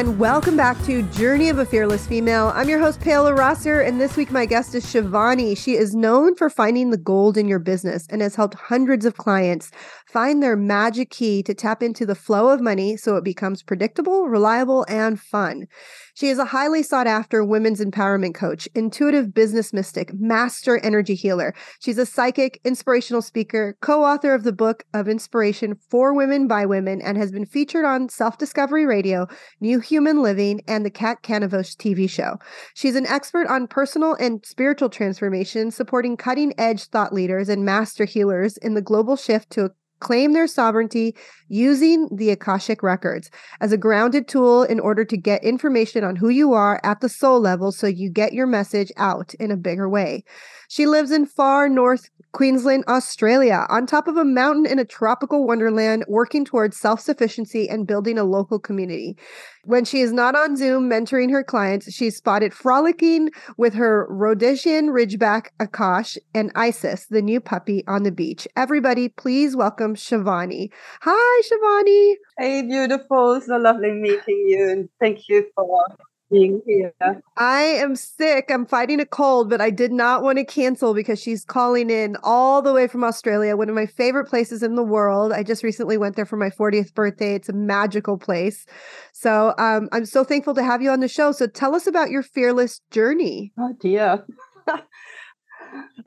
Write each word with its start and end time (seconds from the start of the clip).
And 0.00 0.18
welcome 0.18 0.56
back 0.56 0.82
to 0.84 1.02
Journey 1.10 1.50
of 1.50 1.58
a 1.58 1.66
Fearless 1.66 2.06
Female. 2.06 2.52
I'm 2.54 2.70
your 2.70 2.78
host, 2.78 3.02
Paola 3.02 3.34
Rosser, 3.34 3.82
and 3.82 4.00
this 4.00 4.16
week 4.16 4.30
my 4.30 4.46
guest 4.46 4.74
is 4.74 4.86
Shivany. 4.86 5.54
She 5.54 5.76
is 5.76 5.94
known 5.94 6.34
for 6.36 6.48
finding 6.48 6.88
the 6.88 6.96
gold 6.96 7.36
in 7.36 7.46
your 7.46 7.58
business 7.58 8.06
and 8.08 8.22
has 8.22 8.34
helped 8.34 8.54
hundreds 8.54 9.04
of 9.04 9.18
clients 9.18 9.70
find 10.10 10.42
their 10.42 10.56
magic 10.56 11.10
key 11.10 11.42
to 11.44 11.54
tap 11.54 11.82
into 11.82 12.04
the 12.04 12.14
flow 12.14 12.48
of 12.48 12.60
money 12.60 12.96
so 12.96 13.16
it 13.16 13.24
becomes 13.24 13.62
predictable, 13.62 14.28
reliable, 14.28 14.84
and 14.88 15.20
fun. 15.20 15.66
She 16.14 16.28
is 16.28 16.38
a 16.38 16.46
highly 16.46 16.82
sought 16.82 17.06
after 17.06 17.44
women's 17.44 17.80
empowerment 17.80 18.34
coach, 18.34 18.68
intuitive 18.74 19.32
business 19.32 19.72
mystic, 19.72 20.12
master 20.12 20.78
energy 20.78 21.14
healer. 21.14 21.54
She's 21.80 21.96
a 21.96 22.04
psychic, 22.04 22.60
inspirational 22.64 23.22
speaker, 23.22 23.76
co 23.80 24.04
author 24.04 24.34
of 24.34 24.42
the 24.42 24.52
book 24.52 24.84
of 24.92 25.08
inspiration 25.08 25.76
for 25.88 26.12
women 26.12 26.46
by 26.48 26.66
women, 26.66 27.00
and 27.00 27.16
has 27.16 27.30
been 27.30 27.46
featured 27.46 27.84
on 27.84 28.08
Self 28.08 28.36
Discovery 28.36 28.84
Radio, 28.84 29.28
New 29.60 29.80
Human 29.80 30.22
Living, 30.22 30.60
and 30.66 30.84
the 30.84 30.90
Kat 30.90 31.22
Kanavos 31.22 31.76
TV 31.76 32.10
show. 32.10 32.36
She's 32.74 32.96
an 32.96 33.06
expert 33.06 33.46
on 33.46 33.68
personal 33.68 34.14
and 34.14 34.44
spiritual 34.44 34.90
transformation, 34.90 35.70
supporting 35.70 36.16
cutting 36.16 36.52
edge 36.58 36.84
thought 36.86 37.12
leaders 37.12 37.48
and 37.48 37.64
master 37.64 38.04
healers 38.04 38.56
in 38.56 38.74
the 38.74 38.82
global 38.82 39.16
shift 39.16 39.50
to 39.50 39.70
claim 40.00 40.32
their 40.32 40.46
sovereignty 40.46 41.14
using 41.48 42.08
the 42.10 42.30
Akashic 42.30 42.82
records 42.82 43.30
as 43.60 43.72
a 43.72 43.78
grounded 43.78 44.26
tool 44.28 44.62
in 44.62 44.80
order 44.80 45.04
to 45.04 45.16
get 45.16 45.44
information 45.44 46.04
on 46.04 46.16
who 46.16 46.28
you 46.28 46.52
are 46.52 46.80
at 46.82 47.00
the 47.00 47.08
soul 47.08 47.40
level 47.40 47.72
so 47.72 47.86
you 47.86 48.10
get 48.10 48.32
your 48.32 48.46
message 48.46 48.90
out 48.96 49.34
in 49.34 49.50
a 49.50 49.56
bigger 49.56 49.88
way. 49.88 50.24
She 50.68 50.86
lives 50.86 51.10
in 51.10 51.26
far 51.26 51.68
north 51.68 52.08
Queensland, 52.32 52.84
Australia, 52.86 53.66
on 53.68 53.86
top 53.86 54.06
of 54.06 54.16
a 54.16 54.24
mountain 54.24 54.64
in 54.64 54.78
a 54.78 54.84
tropical 54.84 55.44
wonderland, 55.44 56.04
working 56.06 56.44
towards 56.44 56.78
self 56.78 57.00
sufficiency 57.00 57.68
and 57.68 57.88
building 57.88 58.18
a 58.18 58.24
local 58.24 58.60
community. 58.60 59.16
When 59.64 59.84
she 59.84 60.00
is 60.00 60.12
not 60.12 60.36
on 60.36 60.56
Zoom 60.56 60.88
mentoring 60.88 61.32
her 61.32 61.42
clients, 61.42 61.92
she's 61.92 62.16
spotted 62.16 62.54
frolicking 62.54 63.30
with 63.56 63.74
her 63.74 64.06
Rhodesian 64.08 64.90
Ridgeback 64.90 65.48
Akash 65.58 66.16
and 66.32 66.52
Isis, 66.54 67.06
the 67.06 67.20
new 67.20 67.40
puppy, 67.40 67.84
on 67.88 68.04
the 68.04 68.12
beach. 68.12 68.46
Everybody, 68.56 69.08
please 69.08 69.56
welcome 69.56 69.89
Shivany. 69.94 70.70
Hi, 71.02 71.42
Shivany. 71.42 72.14
Hey, 72.38 72.62
beautiful. 72.62 73.40
So 73.40 73.56
lovely 73.56 73.92
meeting 73.92 74.46
you, 74.48 74.68
and 74.70 74.88
thank 74.98 75.28
you 75.28 75.46
for 75.54 75.86
being 76.30 76.62
here. 76.64 76.92
I 77.36 77.62
am 77.62 77.96
sick. 77.96 78.50
I'm 78.50 78.64
fighting 78.66 79.00
a 79.00 79.06
cold, 79.06 79.50
but 79.50 79.60
I 79.60 79.70
did 79.70 79.92
not 79.92 80.22
want 80.22 80.38
to 80.38 80.44
cancel 80.44 80.94
because 80.94 81.20
she's 81.20 81.44
calling 81.44 81.90
in 81.90 82.16
all 82.22 82.62
the 82.62 82.72
way 82.72 82.86
from 82.86 83.04
Australia, 83.04 83.56
one 83.56 83.68
of 83.68 83.74
my 83.74 83.86
favorite 83.86 84.26
places 84.26 84.62
in 84.62 84.76
the 84.76 84.82
world. 84.82 85.32
I 85.32 85.42
just 85.42 85.62
recently 85.62 85.98
went 85.98 86.16
there 86.16 86.26
for 86.26 86.36
my 86.36 86.50
40th 86.50 86.94
birthday. 86.94 87.34
It's 87.34 87.48
a 87.48 87.52
magical 87.52 88.16
place. 88.16 88.64
So 89.12 89.54
um, 89.58 89.88
I'm 89.92 90.06
so 90.06 90.24
thankful 90.24 90.54
to 90.54 90.62
have 90.62 90.82
you 90.82 90.90
on 90.90 91.00
the 91.00 91.08
show. 91.08 91.32
So 91.32 91.46
tell 91.46 91.74
us 91.74 91.86
about 91.86 92.10
your 92.10 92.22
fearless 92.22 92.80
journey. 92.90 93.52
Oh, 93.58 93.74
dear. 93.80 94.24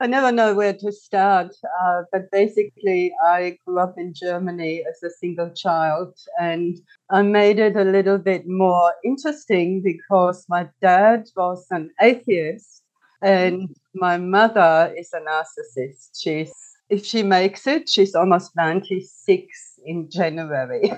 I 0.00 0.06
never 0.06 0.32
know 0.32 0.54
where 0.54 0.72
to 0.72 0.92
start, 0.92 1.54
uh, 1.82 2.02
but 2.12 2.30
basically, 2.30 3.12
I 3.24 3.58
grew 3.64 3.78
up 3.78 3.94
in 3.96 4.12
Germany 4.14 4.84
as 4.88 5.02
a 5.02 5.10
single 5.10 5.50
child, 5.50 6.14
and 6.40 6.80
I 7.10 7.22
made 7.22 7.58
it 7.58 7.76
a 7.76 7.84
little 7.84 8.18
bit 8.18 8.44
more 8.46 8.92
interesting 9.04 9.82
because 9.82 10.44
my 10.48 10.68
dad 10.82 11.28
was 11.36 11.66
an 11.70 11.90
atheist, 12.00 12.82
and 13.22 13.74
my 13.94 14.18
mother 14.18 14.92
is 14.96 15.12
a 15.12 15.20
narcissist. 15.20 16.20
She's 16.20 16.52
if 16.90 17.04
she 17.04 17.22
makes 17.22 17.66
it, 17.66 17.88
she's 17.88 18.14
almost 18.14 18.52
ninety 18.56 19.00
six 19.00 19.78
in 19.84 20.08
January. 20.10 20.92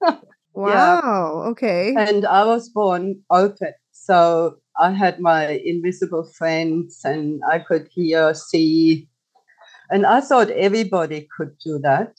wow. 0.54 1.00
Yeah. 1.04 1.50
Okay. 1.50 1.94
And 1.96 2.26
I 2.26 2.44
was 2.44 2.68
born 2.68 3.22
open, 3.30 3.74
so 3.92 4.58
I 4.78 4.92
had 4.92 5.20
my 5.20 5.48
invisible 5.64 6.24
friends 6.24 7.00
and 7.04 7.40
I 7.50 7.58
could 7.60 7.88
hear, 7.92 8.34
see. 8.34 9.08
And 9.90 10.04
I 10.04 10.20
thought 10.20 10.50
everybody 10.50 11.28
could 11.36 11.56
do 11.64 11.78
that. 11.82 12.18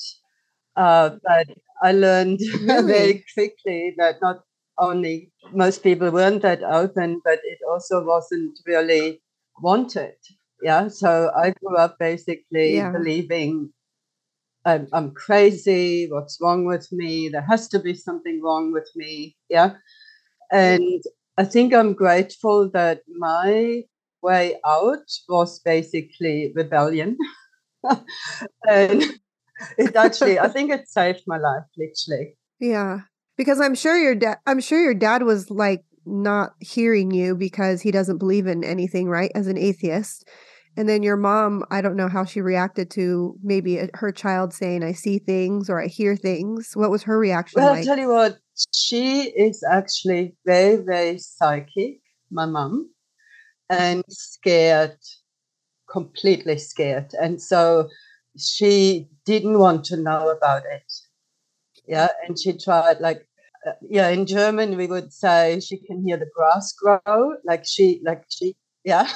Uh, 0.76 1.18
but 1.24 1.48
I 1.84 1.92
learned 1.92 2.40
really? 2.62 2.88
very 2.88 3.26
quickly 3.34 3.94
that 3.98 4.18
not 4.22 4.44
only 4.80 5.32
most 5.52 5.84
people 5.84 6.12
weren't 6.12 6.42
that 6.44 6.64
open, 6.64 7.22
but 7.24 7.40
it 7.44 7.60
also 7.70 8.04
wasn't 8.04 8.60
really 8.66 9.22
wanted. 9.62 10.16
Yeah. 10.62 10.88
So 10.88 11.32
I 11.36 11.52
grew 11.52 11.78
up 11.78 11.98
basically 12.00 12.76
yeah. 12.76 12.92
believing 12.92 13.72
I'm, 14.66 14.88
I'm 14.92 15.12
crazy. 15.12 16.08
What's 16.12 16.40
wrong 16.42 16.66
with 16.66 16.92
me? 16.92 17.30
There 17.30 17.46
has 17.50 17.70
to 17.70 17.80
be 17.80 17.94
something 17.94 18.42
wrong 18.44 18.74
with 18.74 18.90
me. 18.96 19.38
Yeah. 19.50 19.76
And 20.52 21.02
I 21.38 21.46
think 21.46 21.74
I'm 21.74 21.94
grateful 21.94 22.70
that 22.72 23.02
my 23.18 23.84
way 24.22 24.60
out 24.66 25.06
was 25.30 25.60
basically 25.60 26.52
rebellion. 26.56 27.18
and 28.68 29.04
it 29.78 29.96
actually, 29.96 30.40
I 30.40 30.48
think 30.48 30.72
it 30.72 30.90
saved 30.90 31.24
my 31.28 31.38
life, 31.38 31.64
literally. 31.78 32.36
Yeah. 32.60 33.02
Because 33.38 33.62
I'm 33.62 33.76
sure 33.76 33.98
your 33.98 34.16
dad, 34.16 34.40
I'm 34.48 34.60
sure 34.60 34.82
your 34.82 34.96
dad 34.96 35.24
was 35.24 35.52
like 35.52 35.84
not 36.06 36.54
hearing 36.60 37.12
you 37.12 37.36
because 37.36 37.82
he 37.82 37.92
doesn't 37.92 38.18
believe 38.18 38.48
in 38.48 38.64
anything, 38.64 39.08
right? 39.08 39.32
As 39.36 39.48
an 39.48 39.58
atheist. 39.58 40.28
And 40.76 40.88
then 40.88 41.02
your 41.02 41.18
mom, 41.18 41.64
I 41.72 41.82
don't 41.82 41.96
know 41.96 42.08
how 42.08 42.24
she 42.24 42.40
reacted 42.40 42.92
to 42.92 43.36
maybe 43.44 43.80
uh, 43.80 43.88
her 43.96 44.12
child 44.12 44.54
saying, 44.54 44.84
I 44.84 44.94
see 44.94 45.18
things 45.18 45.70
or 45.70 45.82
I 45.82 45.88
hear 45.88 46.16
things. 46.16 46.72
What 46.76 46.92
was 46.92 47.04
her 47.04 47.18
reaction 47.18 47.62
well, 47.62 47.72
like? 47.72 47.80
I'll 47.80 47.86
tell 47.86 47.98
you 47.98 48.10
what, 48.10 48.38
she 48.74 49.24
is 49.24 49.64
actually 49.64 50.36
very, 50.46 50.78
very 50.78 51.20
psychic, 51.20 52.02
my 52.32 52.46
mom, 52.46 52.90
and 53.70 54.04
scared, 54.10 54.98
completely 55.90 56.58
scared. 56.58 57.14
And 57.22 57.42
so 57.42 57.90
she 58.38 59.10
didn't 59.26 59.60
want 59.60 59.86
to 59.86 59.98
know 59.98 60.30
about 60.30 60.64
it. 60.72 60.92
Yeah. 61.88 62.10
And 62.28 62.38
she 62.40 62.58
tried, 62.58 63.00
like, 63.00 63.28
uh, 63.66 63.74
yeah, 63.82 64.10
in 64.10 64.26
German, 64.26 64.78
we 64.78 64.88
would 64.88 65.12
say 65.12 65.60
she 65.60 65.78
can 65.78 66.04
hear 66.06 66.18
the 66.18 66.30
grass 66.36 66.74
grow. 66.74 67.36
Like 67.46 67.66
she, 67.66 68.02
like 68.04 68.26
she, 68.30 68.56
yeah. 68.84 69.10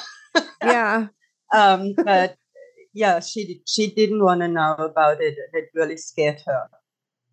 yeah. 0.62 1.08
Um, 1.54 1.92
but 2.02 2.36
yeah, 2.94 3.20
she 3.20 3.62
she 3.66 3.88
didn't 3.94 4.24
want 4.24 4.40
to 4.40 4.48
know 4.48 4.74
about 4.74 5.20
it. 5.20 5.36
It 5.52 5.68
really 5.74 5.98
scared 5.98 6.40
her, 6.46 6.68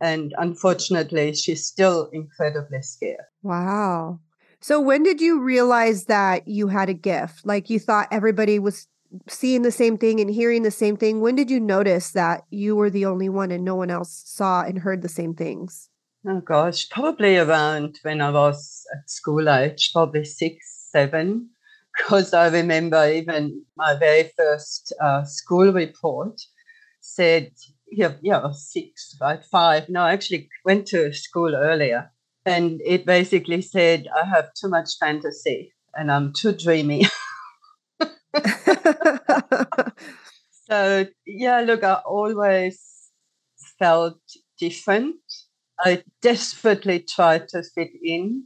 and 0.02 0.34
unfortunately, 0.38 1.34
she's 1.34 1.66
still 1.66 2.10
incredibly 2.14 2.82
scared. 2.82 3.26
Wow. 3.44 4.20
So 4.62 4.80
when 4.80 5.04
did 5.04 5.22
you 5.22 5.42
realize 5.42 6.06
that 6.06 6.48
you 6.48 6.68
had 6.68 6.90
a 6.90 6.94
gift? 6.94 7.46
Like 7.46 7.70
you 7.70 7.80
thought 7.80 8.08
everybody 8.12 8.60
was 8.60 8.88
seeing 9.28 9.62
the 9.62 9.72
same 9.72 9.98
thing 9.98 10.20
and 10.20 10.30
hearing 10.30 10.64
the 10.64 10.72
same 10.72 10.98
thing. 10.98 11.22
When 11.22 11.36
did 11.36 11.50
you 11.50 11.60
notice 11.60 12.12
that 12.12 12.46
you 12.50 12.76
were 12.76 12.90
the 12.90 13.06
only 13.06 13.30
one 13.30 13.52
and 13.52 13.64
no 13.64 13.76
one 13.76 13.90
else 13.90 14.24
saw 14.26 14.62
and 14.62 14.80
heard 14.80 15.02
the 15.02 15.10
same 15.10 15.34
things? 15.34 15.90
Oh 16.28 16.42
gosh, 16.42 16.90
probably 16.90 17.38
around 17.38 18.00
when 18.04 18.20
I 18.22 18.30
was 18.30 18.86
at 18.94 19.10
school 19.10 19.50
age, 19.50 19.92
probably 19.94 20.26
six, 20.26 20.90
seven 20.92 21.50
because 22.00 22.34
I 22.34 22.48
remember 22.48 23.10
even 23.10 23.64
my 23.76 23.96
very 23.96 24.32
first 24.36 24.94
uh, 25.02 25.24
school 25.24 25.72
report 25.72 26.40
said, 27.02 27.52
yeah, 27.92 28.14
yeah, 28.22 28.52
six, 28.52 29.16
five. 29.52 29.90
No, 29.90 30.02
I 30.02 30.14
actually 30.14 30.50
went 30.66 30.88
to 30.88 31.14
school 31.14 31.56
earlier. 31.56 32.12
And 32.46 32.82
it 32.86 33.06
basically 33.06 33.62
said, 33.62 34.08
I 34.16 34.26
have 34.26 34.54
too 34.54 34.70
much 34.70 34.98
fantasy 35.00 35.74
and 35.96 36.12
I'm 36.12 36.34
too 36.34 36.54
dreamy. 36.54 37.06
so, 40.70 41.06
yeah, 41.26 41.62
look, 41.62 41.84
I 41.84 41.96
always 42.06 42.82
felt 43.78 44.20
different. 44.58 45.18
I 45.80 46.04
desperately 46.22 47.00
tried 47.00 47.50
to 47.50 47.64
fit 47.64 47.92
in, 48.04 48.46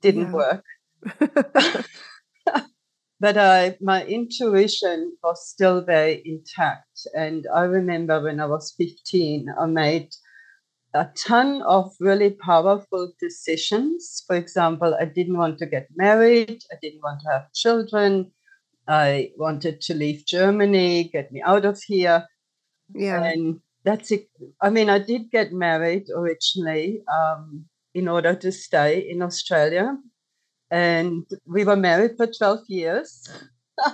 didn't 0.00 0.32
yeah. 0.32 0.32
work. 0.32 0.64
but 3.22 3.38
I, 3.38 3.76
my 3.80 4.04
intuition 4.04 5.16
was 5.22 5.48
still 5.48 5.80
very 5.80 6.22
intact. 6.24 7.06
And 7.14 7.46
I 7.54 7.62
remember 7.62 8.20
when 8.20 8.40
I 8.40 8.46
was 8.46 8.74
15, 8.76 9.46
I 9.60 9.66
made 9.66 10.08
a 10.92 11.06
ton 11.24 11.62
of 11.62 11.92
really 12.00 12.30
powerful 12.30 13.12
decisions. 13.20 14.24
For 14.26 14.34
example, 14.34 14.96
I 15.00 15.04
didn't 15.04 15.38
want 15.38 15.58
to 15.58 15.66
get 15.66 15.86
married, 15.94 16.64
I 16.72 16.76
didn't 16.82 17.02
want 17.04 17.20
to 17.20 17.30
have 17.30 17.52
children. 17.52 18.32
I 18.88 19.30
wanted 19.38 19.80
to 19.82 19.94
leave 19.94 20.26
Germany, 20.26 21.08
get 21.12 21.30
me 21.30 21.40
out 21.42 21.64
of 21.64 21.80
here. 21.80 22.26
Yeah. 22.92 23.22
And 23.22 23.60
that's 23.84 24.10
it. 24.10 24.26
I 24.60 24.70
mean, 24.70 24.90
I 24.90 24.98
did 24.98 25.30
get 25.30 25.52
married 25.52 26.06
originally 26.12 27.04
um, 27.06 27.66
in 27.94 28.08
order 28.08 28.34
to 28.34 28.50
stay 28.50 28.98
in 28.98 29.22
Australia 29.22 29.96
and 30.72 31.26
we 31.46 31.64
were 31.64 31.76
married 31.76 32.16
for 32.16 32.26
12 32.26 32.60
years. 32.68 33.28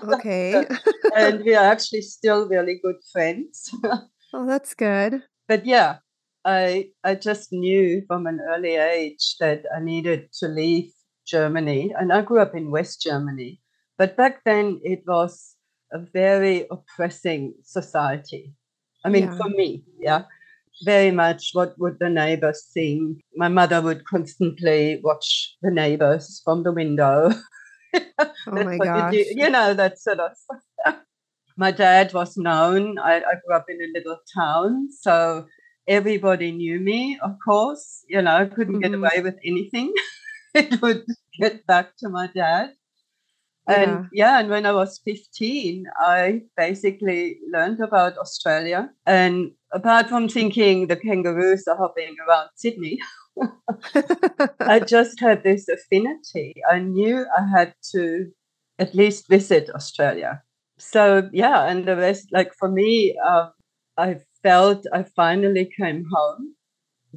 Okay. 0.09 0.65
and 1.17 1.45
we 1.45 1.55
are 1.55 1.65
actually 1.65 2.03
still 2.03 2.49
really 2.49 2.81
good 2.83 3.03
friends. 3.13 3.69
oh, 4.33 4.47
that's 4.47 4.75
good. 4.75 5.23
But 5.49 5.67
yeah, 5.67 5.99
I 6.45 6.91
I 7.03 7.17
just 7.17 7.53
knew 7.53 8.03
from 8.07 8.27
an 8.27 8.41
early 8.41 8.77
age 8.77 9.37
that 9.41 9.65
I 9.75 9.81
needed 9.81 10.33
to 10.39 10.47
leave 10.47 10.93
Germany, 11.27 11.93
and 11.99 12.13
I 12.13 12.23
grew 12.23 12.39
up 12.39 12.55
in 12.55 12.71
West 12.71 13.03
Germany. 13.03 13.61
But 13.99 14.17
back 14.17 14.45
then, 14.45 14.81
it 14.85 15.03
was 15.07 15.57
a 15.93 15.99
very 15.99 16.67
oppressing 16.71 17.55
society. 17.65 18.55
I 19.05 19.09
mean, 19.09 19.25
Yeah. 19.25 19.37
for 19.37 19.49
me, 19.49 19.85
yeah, 19.99 20.25
very 20.85 21.11
much. 21.11 21.51
What 21.53 21.79
would 21.79 21.99
the 22.01 22.09
neighbors 22.11 22.69
think? 22.73 23.21
My 23.37 23.49
mother 23.49 23.81
would 23.83 24.05
constantly 24.05 25.01
watch 25.03 25.57
the 25.63 25.71
neighbors 25.71 26.41
from 26.45 26.63
the 26.63 26.73
window. 26.73 27.31
Oh 28.47 28.65
my 28.65 28.79
gosh. 28.79 29.15
you. 29.15 29.25
You 29.37 29.51
know, 29.51 29.75
that 29.75 29.99
sort 29.99 30.21
of. 30.21 30.33
My 31.57 31.71
dad 31.71 32.13
was 32.15 32.37
known. 32.37 32.99
I, 32.99 33.17
I 33.17 33.35
grew 33.45 33.57
up 33.57 33.67
in 33.69 33.81
a 33.83 33.93
little 33.99 34.19
town, 34.35 34.89
so 34.93 35.47
everybody 35.89 36.53
knew 36.53 36.79
me. 36.81 37.19
Of 37.23 37.33
course, 37.45 38.05
you 38.09 38.23
know, 38.23 38.37
I 38.37 38.47
couldn't 38.47 38.81
get 38.81 38.93
Mhm. 38.93 38.99
away 38.99 39.21
with 39.23 39.37
anything. 39.45 39.93
it 40.55 40.81
would 40.83 41.05
get 41.41 41.67
back 41.67 41.97
to 41.99 42.09
my 42.09 42.29
dad. 42.29 42.75
And 43.69 44.07
yeah, 44.13 44.41
and 44.41 44.49
when 44.49 44.65
I 44.67 44.73
was 44.73 45.01
15, 45.05 45.85
I 46.01 46.43
basically 46.57 47.39
learned 47.53 47.81
about 47.81 48.17
Australia. 48.17 48.91
And 49.07 49.53
apart 49.73 50.09
from 50.09 50.29
thinking 50.29 50.87
the 50.87 50.97
kangaroos 50.97 51.67
are 51.67 51.77
hopping 51.77 52.17
around 52.27 52.51
Sydney, 52.57 52.99
I 54.61 54.81
just 54.87 55.21
had 55.21 55.43
this 55.43 55.69
affinity. 55.69 56.55
I 56.71 56.79
knew 56.79 57.27
I 57.37 57.47
had 57.47 57.75
to 57.93 58.31
at 58.79 58.95
least 58.95 59.29
visit 59.29 59.71
Australia. 59.71 60.43
So 60.79 61.29
yeah, 61.33 61.67
and 61.67 61.87
the 61.87 61.97
rest, 61.97 62.29
like 62.33 62.53
for 62.55 62.69
me, 62.69 63.17
um, 63.27 63.51
I 63.97 64.19
felt 64.43 64.87
I 64.93 65.03
finally 65.03 65.71
came 65.77 66.07
home 66.13 66.55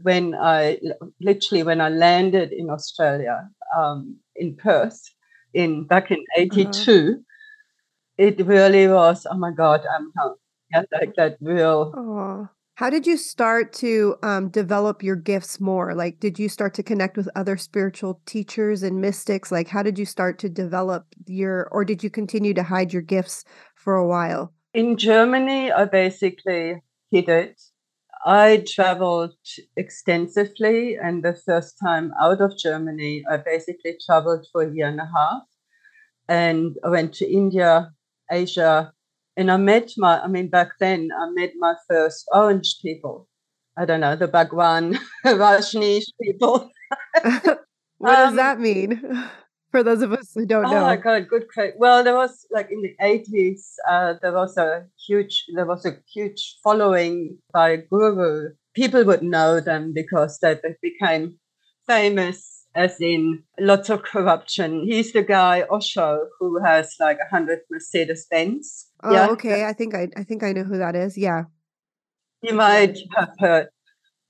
when 0.01 0.33
I 0.33 0.79
literally 1.19 1.63
when 1.63 1.81
I 1.81 1.89
landed 1.89 2.51
in 2.51 2.69
Australia 2.69 3.49
um, 3.77 4.17
in 4.35 4.55
Perth 4.55 4.99
in 5.53 5.85
back 5.85 6.11
in 6.11 6.23
'82. 6.37 7.23
It 8.17 8.45
really 8.45 8.87
was. 8.87 9.25
Oh 9.29 9.37
my 9.37 9.51
God, 9.51 9.81
I'm 9.95 10.11
home. 10.17 10.35
Like 10.73 11.15
that 11.15 11.37
real. 11.41 11.93
Oh, 11.95 12.49
how 12.75 12.89
did 12.89 13.05
you 13.05 13.17
start 13.17 13.73
to 13.73 14.15
um, 14.23 14.49
develop 14.49 15.03
your 15.03 15.15
gifts 15.15 15.59
more? 15.59 15.93
Like, 15.93 16.19
did 16.19 16.39
you 16.39 16.49
start 16.49 16.73
to 16.75 16.83
connect 16.83 17.15
with 17.15 17.29
other 17.35 17.55
spiritual 17.57 18.21
teachers 18.25 18.81
and 18.81 18.99
mystics? 18.99 19.51
Like, 19.51 19.67
how 19.67 19.83
did 19.83 19.99
you 19.99 20.05
start 20.05 20.39
to 20.39 20.49
develop 20.49 21.05
your, 21.27 21.67
or 21.71 21.85
did 21.85 22.03
you 22.03 22.09
continue 22.09 22.53
to 22.55 22.63
hide 22.63 22.91
your 22.91 23.03
gifts 23.03 23.43
for 23.75 23.95
a 23.95 24.07
while? 24.07 24.53
In 24.73 24.97
Germany, 24.97 25.71
I 25.71 25.85
basically 25.85 26.81
hid 27.11 27.29
it. 27.29 27.61
I 28.25 28.63
traveled 28.67 29.35
extensively, 29.75 30.95
and 30.95 31.23
the 31.23 31.33
first 31.33 31.77
time 31.83 32.13
out 32.19 32.39
of 32.39 32.57
Germany, 32.57 33.23
I 33.29 33.37
basically 33.37 33.97
traveled 34.03 34.47
for 34.51 34.63
a 34.63 34.73
year 34.73 34.87
and 34.87 34.99
a 34.99 35.09
half. 35.13 35.43
And 36.27 36.77
I 36.83 36.89
went 36.89 37.13
to 37.15 37.29
India, 37.29 37.91
Asia, 38.31 38.93
and 39.37 39.51
I 39.51 39.57
met 39.57 39.91
my, 39.97 40.19
I 40.21 40.27
mean, 40.27 40.49
back 40.49 40.69
then, 40.79 41.09
I 41.17 41.29
met 41.31 41.53
my 41.57 41.75
first 41.89 42.27
orange 42.33 42.75
people. 42.81 43.27
I 43.77 43.85
don't 43.85 44.01
know, 44.01 44.15
the 44.15 44.27
Bhagwan, 44.27 44.97
Rajneesh 45.25 46.05
people. 46.21 46.69
what 47.97 48.15
does 48.15 48.29
Um, 48.31 48.35
that 48.35 48.59
mean 48.59 49.01
for 49.71 49.81
those 49.83 50.01
of 50.01 50.11
us 50.11 50.31
who 50.35 50.45
don't 50.45 50.63
know. 50.63 50.77
Oh 50.77 50.81
my 50.81 50.97
god, 50.97 51.27
good. 51.29 51.45
Well, 51.77 52.03
there 52.03 52.13
was 52.15 52.45
like 52.51 52.69
in 52.69 52.81
the 52.81 52.93
eighties, 53.01 53.73
uh, 53.89 54.15
there 54.21 54.33
was 54.33 54.57
a 54.57 54.85
huge, 55.07 55.45
there 55.55 55.65
was 55.65 55.85
a 55.85 55.97
huge 56.13 56.57
following 56.63 57.37
by 57.53 57.77
Guru. 57.77 58.49
People 58.75 59.05
would 59.05 59.23
know 59.23 59.59
them 59.59 59.93
because 59.93 60.39
they 60.39 60.55
be- 60.55 60.75
became 60.81 61.39
famous, 61.87 62.65
as 62.75 62.99
in 62.99 63.43
lots 63.59 63.89
of 63.89 64.03
corruption. 64.03 64.83
He's 64.85 65.13
the 65.13 65.23
guy 65.23 65.63
Osho 65.71 66.27
who 66.39 66.61
has 66.63 66.93
like 66.99 67.17
a 67.25 67.29
hundred 67.33 67.59
Mercedes 67.71 68.27
Benz. 68.29 68.87
Oh, 69.03 69.31
okay. 69.31 69.65
I 69.65 69.73
think 69.73 69.95
I, 69.95 70.09
I 70.15 70.23
think 70.23 70.43
I 70.43 70.53
know 70.53 70.63
who 70.63 70.77
that 70.77 70.95
is. 70.95 71.17
Yeah. 71.17 71.45
you 72.41 72.53
might 72.53 72.97
have 73.15 73.33
heard. 73.39 73.67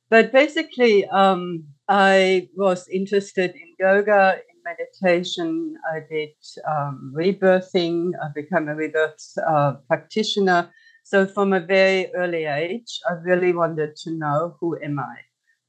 But 0.10 0.32
basically, 0.32 1.06
um, 1.08 1.66
I 1.88 2.50
was 2.56 2.88
interested 2.90 3.52
in 3.56 3.76
yoga, 3.80 4.38
in 4.50 4.62
meditation. 4.64 5.76
I 5.94 6.02
did 6.10 6.36
um, 6.68 7.14
rebirthing. 7.16 8.12
I 8.22 8.28
became 8.36 8.68
a 8.68 8.76
rebirth 8.76 9.34
uh, 9.48 9.74
practitioner. 9.88 10.70
So 11.04 11.26
from 11.26 11.54
a 11.54 11.60
very 11.60 12.14
early 12.16 12.46
age, 12.46 13.00
I 13.10 13.14
really 13.14 13.54
wanted 13.54 13.96
to 14.04 14.12
know 14.12 14.58
who 14.60 14.78
am 14.82 15.00
I. 15.00 15.16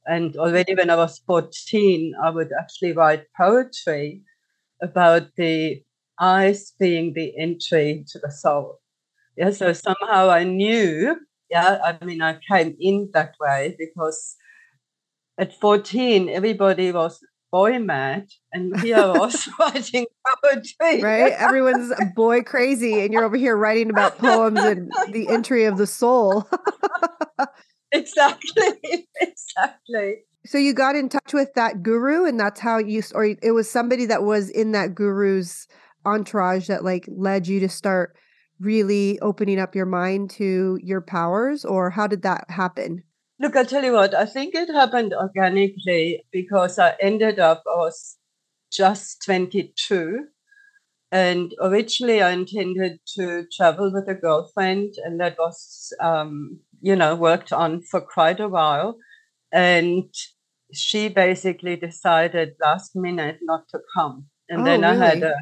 And 0.05 0.35
already 0.35 0.75
when 0.75 0.89
I 0.89 0.95
was 0.97 1.19
14, 1.19 2.13
I 2.21 2.29
would 2.29 2.51
actually 2.59 2.91
write 2.91 3.25
poetry 3.37 4.23
about 4.81 5.35
the 5.37 5.81
eyes 6.19 6.73
being 6.77 7.13
the 7.13 7.33
entry 7.37 8.05
to 8.09 8.19
the 8.19 8.31
soul. 8.31 8.79
Yeah, 9.35 9.51
so 9.51 9.73
somehow 9.73 10.29
I 10.29 10.43
knew 10.43 11.15
yeah 11.53 11.77
i 11.83 12.03
mean 12.03 12.21
i 12.21 12.37
came 12.49 12.75
in 12.79 13.09
that 13.13 13.35
way 13.39 13.75
because 13.77 14.35
at 15.37 15.53
14 15.59 16.29
everybody 16.29 16.91
was 16.91 17.19
boy 17.51 17.77
mad 17.79 18.27
and 18.51 18.79
here 18.81 18.97
i 18.97 19.17
was 19.17 19.47
writing 19.59 20.05
poetry 20.43 21.01
Right. 21.01 21.33
Everyone's 21.33 21.91
boy 22.15 22.43
crazy, 22.43 23.01
and 23.01 23.11
you're 23.11 23.23
over 23.23 23.35
here 23.35 23.57
writing 23.57 23.89
about 23.89 24.17
poems 24.19 24.59
and 24.59 24.91
the 25.11 25.27
entry 25.27 25.65
of 25.65 25.77
the 25.77 25.87
soul. 25.87 26.47
exactly 27.91 29.07
exactly 29.19 30.17
So 30.45 30.57
you 30.57 30.73
got 30.73 30.95
in 30.95 31.09
touch 31.09 31.33
with 31.33 31.49
that 31.55 31.81
guru, 31.81 32.25
and 32.25 32.39
that's 32.39 32.59
how 32.59 32.77
you, 32.77 33.01
or 33.15 33.25
it 33.25 33.51
was 33.53 33.69
somebody 33.69 34.05
that 34.05 34.23
was 34.23 34.49
in 34.49 34.71
that 34.73 34.93
guru's 34.93 35.67
entourage 36.05 36.67
that 36.67 36.83
like 36.83 37.05
led 37.09 37.47
you 37.47 37.59
to 37.61 37.69
start 37.69 38.15
really 38.59 39.19
opening 39.19 39.59
up 39.59 39.75
your 39.75 39.85
mind 39.85 40.29
to 40.31 40.79
your 40.81 41.01
powers, 41.01 41.65
or 41.65 41.89
how 41.91 42.07
did 42.07 42.21
that 42.23 42.49
happen? 42.49 43.03
look 43.39 43.55
I'll 43.55 43.65
tell 43.65 43.83
you 43.83 43.93
what 43.93 44.13
i 44.13 44.25
think 44.25 44.53
it 44.55 44.69
happened 44.69 45.13
organically 45.13 46.23
because 46.31 46.77
i 46.79 46.93
ended 47.01 47.39
up 47.39 47.63
i 47.67 47.75
was 47.77 48.17
just 48.71 49.23
22 49.25 50.25
and 51.11 51.53
originally 51.61 52.21
i 52.21 52.31
intended 52.31 52.99
to 53.15 53.45
travel 53.55 53.91
with 53.91 54.07
a 54.07 54.13
girlfriend 54.15 54.93
and 55.03 55.19
that 55.19 55.37
was 55.37 55.93
um, 56.01 56.59
you 56.81 56.95
know 56.95 57.15
worked 57.15 57.51
on 57.51 57.81
for 57.81 58.01
quite 58.01 58.39
a 58.39 58.47
while 58.49 58.97
and 59.51 60.13
she 60.71 61.07
basically 61.09 61.75
decided 61.75 62.53
last 62.61 62.95
minute 62.95 63.37
not 63.41 63.67
to 63.69 63.79
come 63.95 64.25
and 64.49 64.61
Oh, 64.61 64.65
then 64.65 64.83
i 64.83 64.95
had 64.95 65.23
a 65.23 65.35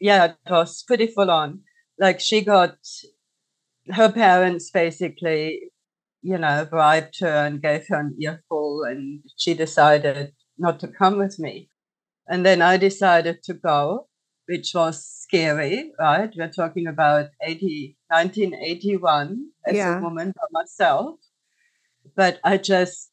yeah 0.00 0.24
it 0.24 0.50
was 0.50 0.82
pretty 0.86 1.06
full 1.06 1.30
on 1.30 1.60
like 1.98 2.20
she 2.20 2.42
got 2.42 2.76
her 3.92 4.10
parents 4.10 4.70
basically 4.70 5.60
you 6.22 6.38
know 6.38 6.66
bribed 6.70 7.18
her 7.20 7.46
and 7.46 7.62
gave 7.62 7.86
her 7.88 8.00
an 8.00 8.16
earful 8.20 8.82
and 8.84 9.20
she 9.36 9.54
decided 9.54 10.32
not 10.58 10.80
to 10.80 10.88
come 10.88 11.18
with 11.18 11.38
me 11.38 11.68
and 12.28 12.46
then 12.46 12.62
i 12.62 12.76
decided 12.76 13.42
to 13.42 13.54
go 13.54 14.08
which 14.46 14.72
was 14.74 15.04
scary 15.06 15.92
right 16.00 16.32
we're 16.36 16.50
talking 16.50 16.86
about 16.86 17.28
80 17.42 17.96
1981 18.10 19.50
as 19.66 19.76
Yeah. 19.76 19.98
a 19.98 20.02
woman 20.02 20.32
by 20.36 20.46
myself 20.52 21.20
but 22.16 22.40
i 22.44 22.56
just 22.58 23.10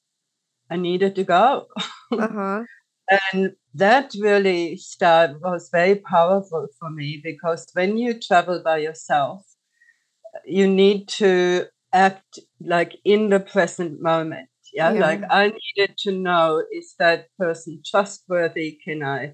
i 0.69 0.75
needed 0.77 1.15
to 1.15 1.23
go 1.23 1.67
Uh 2.11 2.27
huh. 2.27 2.63
And 3.11 3.53
that 3.73 4.13
really 4.19 4.77
start 4.77 5.41
was 5.41 5.69
very 5.71 5.95
powerful 5.95 6.67
for 6.79 6.89
me 6.89 7.21
because 7.23 7.67
when 7.73 7.97
you 7.97 8.19
travel 8.19 8.61
by 8.63 8.77
yourself 8.77 9.43
you 10.45 10.67
need 10.67 11.07
to 11.07 11.65
act 11.93 12.39
like 12.61 12.95
in 13.05 13.29
the 13.29 13.39
present 13.39 14.01
moment 14.01 14.49
yeah, 14.73 14.91
Yeah. 14.93 15.01
like 15.01 15.21
i 15.29 15.47
needed 15.61 15.97
to 15.97 16.11
know 16.11 16.63
is 16.71 16.95
that 16.99 17.27
person 17.37 17.81
trustworthy 17.85 18.77
can 18.83 19.03
i 19.03 19.33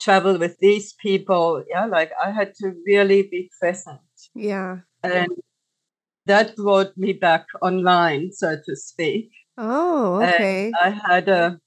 travel 0.00 0.38
with 0.38 0.56
these 0.60 0.94
people 0.94 1.64
yeah 1.68 1.86
like 1.86 2.12
i 2.24 2.30
had 2.30 2.54
to 2.54 2.72
really 2.86 3.22
be 3.22 3.50
present 3.60 4.00
Yeah. 4.34 4.80
and 5.02 5.28
that 6.26 6.56
brought 6.56 6.96
me 6.96 7.12
back 7.12 7.46
online 7.62 8.32
so 8.32 8.56
to 8.64 8.76
speak 8.76 9.30
Oh, 9.58 10.20
And 10.20 10.32
okay. 10.34 10.72
I 10.80 10.90
had 10.90 11.28
a, 11.28 11.60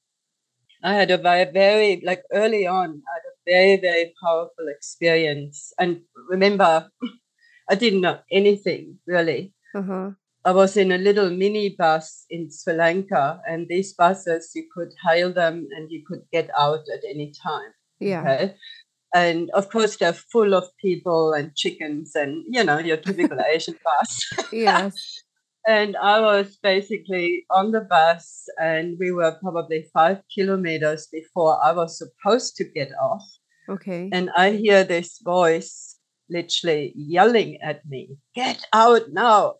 I 0.83 0.93
had 0.93 1.11
a 1.11 1.17
very, 1.17 1.51
very 1.51 2.01
like 2.05 2.23
early 2.31 2.67
on, 2.67 3.01
I 3.07 3.13
had 3.15 3.23
a 3.25 3.35
very, 3.45 3.81
very 3.81 4.13
powerful 4.21 4.67
experience. 4.67 5.73
And 5.79 6.01
remember, 6.29 6.89
I 7.69 7.75
didn't 7.75 8.01
know 8.01 8.19
anything 8.31 8.99
really. 9.07 9.53
Uh 9.75 9.81
huh. 9.81 10.09
I 10.45 10.51
was 10.51 10.75
in 10.75 10.91
a 10.91 10.97
little 10.97 11.29
mini 11.29 11.73
bus 11.77 12.25
in 12.29 12.49
Sri 12.51 12.73
Lanka, 12.73 13.39
and 13.47 13.67
these 13.69 13.93
buses 13.93 14.51
you 14.53 14.67
could 14.75 14.89
hail 15.07 15.31
them 15.31 15.67
and 15.71 15.89
you 15.89 16.03
could 16.05 16.23
get 16.33 16.49
out 16.57 16.83
at 16.93 16.99
any 17.09 17.31
time. 17.31 17.71
Yeah. 17.99 18.21
Okay. 18.21 18.55
And 19.15 19.51
of 19.51 19.69
course, 19.69 19.95
they're 19.95 20.11
full 20.11 20.53
of 20.53 20.65
people 20.81 21.33
and 21.33 21.55
chickens 21.55 22.11
and, 22.15 22.43
you 22.49 22.63
know, 22.63 22.79
your 22.79 22.97
typical 22.97 23.37
Asian 23.53 23.75
bus. 23.83 24.19
Yes. 24.51 25.22
And 25.67 25.95
I 25.97 26.19
was 26.19 26.57
basically 26.61 27.45
on 27.49 27.71
the 27.71 27.81
bus, 27.81 28.45
and 28.61 28.97
we 28.99 29.11
were 29.11 29.37
probably 29.41 29.85
five 29.93 30.21
kilometers 30.33 31.07
before 31.11 31.63
I 31.63 31.71
was 31.71 31.97
supposed 31.97 32.55
to 32.57 32.63
get 32.65 32.91
off. 33.01 33.23
Okay. 33.69 34.09
And 34.11 34.29
I 34.35 34.51
hear 34.51 34.83
this 34.83 35.19
voice 35.23 35.97
literally 36.29 36.93
yelling 36.95 37.57
at 37.61 37.85
me, 37.85 38.17
Get 38.35 38.65
out 38.73 39.11
now. 39.11 39.55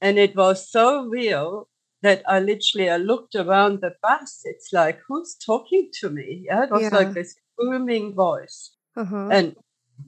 And 0.00 0.18
it 0.18 0.34
was 0.34 0.70
so 0.70 1.04
real 1.06 1.68
that 2.02 2.22
I 2.26 2.40
literally 2.40 2.88
I 2.90 2.96
looked 2.96 3.34
around 3.34 3.80
the 3.80 3.92
bus. 4.02 4.40
It's 4.44 4.72
like, 4.72 5.00
who's 5.06 5.36
talking 5.36 5.90
to 6.00 6.08
me? 6.10 6.44
Yeah, 6.46 6.64
it 6.64 6.70
was 6.70 6.82
Yeah. 6.82 6.96
like 6.96 7.12
this 7.12 7.34
booming 7.58 8.14
voice 8.14 8.72
Uh-huh. 8.96 9.28
and 9.30 9.56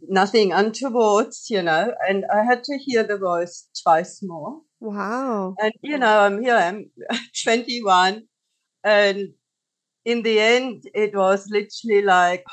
nothing 0.09 0.53
untowards, 0.53 1.49
you 1.51 1.63
know. 1.63 1.95
And 2.09 2.25
I 2.33 2.43
had 2.45 2.65
to 2.65 2.79
hear 2.79 3.03
the 3.03 3.19
voice 3.19 3.69
twice 3.83 4.23
more. 4.23 4.63
Wow. 4.83 5.55
And 5.63 5.73
you 5.81 5.97
know, 5.97 6.27
I'm 6.27 6.43
here. 6.43 6.57
I'm 6.57 6.91
21, 7.45 8.27
and 8.83 9.29
in 10.05 10.23
the 10.23 10.41
end, 10.41 10.91
it 10.93 11.15
was 11.15 11.47
literally 11.49 12.03
like, 12.03 12.45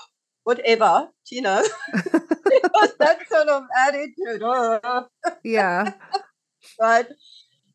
whatever, 0.43 1.09
you 1.31 1.41
know. 1.41 1.65
it 1.93 2.71
was 2.71 2.93
that 2.99 3.17
sort 3.27 3.47
of 3.47 3.63
attitude, 3.87 4.43
oh, 4.43 5.07
Yeah. 5.43 5.93
right? 6.79 7.07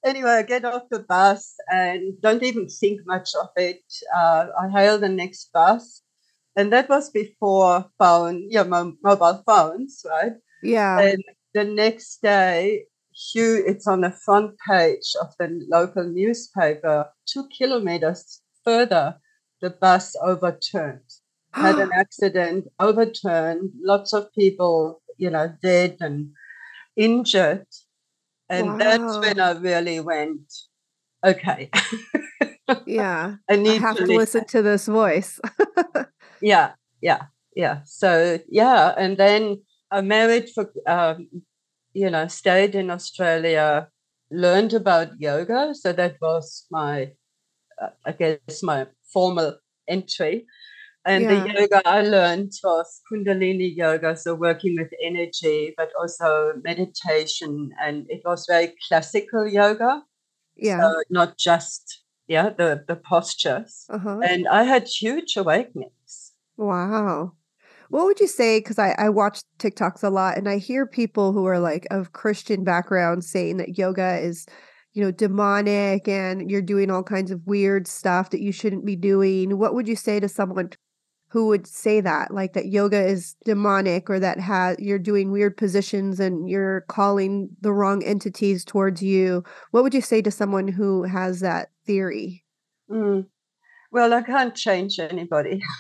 Anyway, 0.04 0.30
I 0.30 0.42
get 0.42 0.64
off 0.64 0.84
the 0.88 1.00
bus 1.00 1.56
and 1.68 2.14
don't 2.20 2.44
even 2.44 2.68
think 2.68 3.00
much 3.06 3.30
of 3.34 3.48
it. 3.56 3.82
Uh, 4.14 4.46
I 4.60 4.68
hail 4.68 4.98
the 4.98 5.08
next 5.08 5.50
bus, 5.52 6.02
and 6.54 6.72
that 6.72 6.88
was 6.88 7.10
before 7.10 7.86
phone, 7.98 8.46
yeah, 8.50 8.62
mo- 8.62 8.94
mobile 9.02 9.42
phones, 9.44 10.06
right? 10.08 10.34
Yeah. 10.62 11.00
And 11.00 11.24
the 11.54 11.64
next 11.64 12.22
day, 12.22 12.84
Hugh, 13.14 13.62
it's 13.66 13.86
on 13.86 14.00
the 14.00 14.10
front 14.10 14.56
page 14.68 15.14
of 15.20 15.34
the 15.38 15.64
local 15.70 16.04
newspaper. 16.04 17.10
Two 17.26 17.48
kilometers 17.56 18.40
further, 18.64 19.16
the 19.60 19.70
bus 19.70 20.16
overturned, 20.22 21.10
had 21.52 21.78
an 21.78 21.90
accident, 21.94 22.66
overturned, 22.80 23.70
lots 23.80 24.12
of 24.12 24.32
people, 24.32 25.00
you 25.16 25.30
know, 25.30 25.52
dead 25.62 25.96
and 26.00 26.32
injured. 26.96 27.66
And 28.48 28.80
that's 28.80 29.18
when 29.18 29.40
I 29.40 29.52
really 29.52 30.00
went, 30.00 30.52
okay, 31.24 31.70
yeah. 32.86 33.36
I 33.48 33.54
I 33.54 33.56
need 33.56 33.80
have 33.80 33.96
to 33.96 34.02
listen. 34.02 34.16
listen 34.16 34.44
to 34.46 34.62
this 34.62 34.86
voice. 34.86 35.40
yeah 36.40 36.72
yeah 37.00 37.22
yeah 37.56 37.80
so 37.84 38.38
yeah 38.48 38.94
and 38.98 39.16
then 39.16 39.62
i 39.90 40.00
married 40.00 40.48
for 40.54 40.70
um, 40.86 41.28
you 41.94 42.10
know 42.10 42.26
stayed 42.26 42.74
in 42.74 42.90
australia 42.90 43.88
learned 44.30 44.74
about 44.74 45.20
yoga. 45.20 45.74
So 45.74 45.92
that 45.92 46.16
was 46.20 46.66
my 46.70 47.12
uh, 47.80 47.90
i 48.06 48.12
guess 48.12 48.62
my 48.62 48.86
formal 49.12 49.58
entry. 49.88 50.46
And 51.06 51.26
the 51.28 51.52
yoga 51.52 51.82
i 51.86 52.00
learned 52.00 52.52
was 52.62 53.00
kundalini 53.10 53.76
yoga 53.76 54.16
so 54.16 54.34
working 54.34 54.76
with 54.78 54.90
energy 55.02 55.74
but 55.76 55.90
also 56.00 56.54
meditation. 56.64 57.70
And 57.80 58.06
it 58.08 58.22
was 58.24 58.46
very 58.48 58.74
classical 58.88 59.46
yoga. 59.46 60.02
Yeah. 60.56 60.80
so 60.80 61.02
not 61.10 61.36
just 61.36 62.02
yeah 62.26 62.50
the 62.50 62.84
the 62.88 62.96
postures. 62.96 63.84
Uh-huh. 63.90 64.20
and 64.24 64.48
i 64.48 64.62
had 64.64 64.88
huge 64.88 65.36
awakenings. 65.36 66.32
Wow. 66.56 67.32
What 67.88 68.06
would 68.06 68.20
you 68.20 68.26
say? 68.26 68.58
Because 68.58 68.78
I, 68.78 68.94
I 68.98 69.08
watch 69.08 69.40
TikToks 69.58 70.02
a 70.02 70.10
lot 70.10 70.36
and 70.36 70.48
I 70.48 70.58
hear 70.58 70.86
people 70.86 71.32
who 71.32 71.44
are 71.46 71.58
like 71.58 71.86
of 71.90 72.12
Christian 72.12 72.64
background 72.64 73.24
saying 73.24 73.58
that 73.58 73.78
yoga 73.78 74.18
is, 74.18 74.46
you 74.92 75.02
know, 75.02 75.10
demonic 75.10 76.08
and 76.08 76.50
you're 76.50 76.62
doing 76.62 76.90
all 76.90 77.02
kinds 77.02 77.30
of 77.30 77.46
weird 77.46 77.86
stuff 77.86 78.30
that 78.30 78.40
you 78.40 78.52
shouldn't 78.52 78.84
be 78.84 78.96
doing. 78.96 79.58
What 79.58 79.74
would 79.74 79.88
you 79.88 79.96
say 79.96 80.20
to 80.20 80.28
someone 80.28 80.70
who 81.28 81.48
would 81.48 81.66
say 81.66 82.00
that? 82.00 82.32
Like 82.32 82.52
that 82.52 82.66
yoga 82.66 83.04
is 83.04 83.36
demonic 83.44 84.08
or 84.08 84.20
that 84.20 84.38
has 84.38 84.76
you're 84.78 84.98
doing 84.98 85.32
weird 85.32 85.56
positions 85.56 86.20
and 86.20 86.48
you're 86.48 86.82
calling 86.82 87.48
the 87.60 87.72
wrong 87.72 88.02
entities 88.04 88.64
towards 88.64 89.02
you. 89.02 89.42
What 89.72 89.82
would 89.82 89.94
you 89.94 90.00
say 90.00 90.22
to 90.22 90.30
someone 90.30 90.68
who 90.68 91.02
has 91.02 91.40
that 91.40 91.70
theory? 91.86 92.44
Mm. 92.90 93.26
Well, 93.90 94.12
I 94.12 94.22
can't 94.22 94.54
change 94.54 94.98
anybody. 94.98 95.62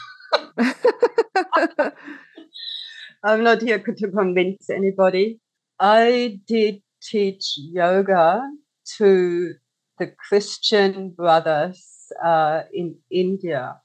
I'm 3.24 3.42
not 3.42 3.62
here 3.62 3.78
to 3.78 4.10
convince 4.10 4.68
anybody. 4.70 5.40
I 5.80 6.40
did 6.46 6.82
teach 7.02 7.54
yoga 7.56 8.42
to 8.98 9.54
the 9.98 10.12
Christian 10.28 11.10
brothers 11.10 12.12
uh, 12.22 12.62
in 12.72 12.96
India, 13.10 13.76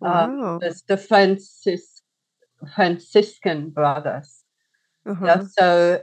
uh, 0.00 0.28
wow. 0.30 0.58
the, 0.60 0.80
the 0.86 0.96
Francis, 0.96 2.02
Franciscan 2.74 3.70
brothers. 3.70 4.44
Uh-huh. 5.06 5.24
Yeah, 5.24 5.42
so 5.50 6.02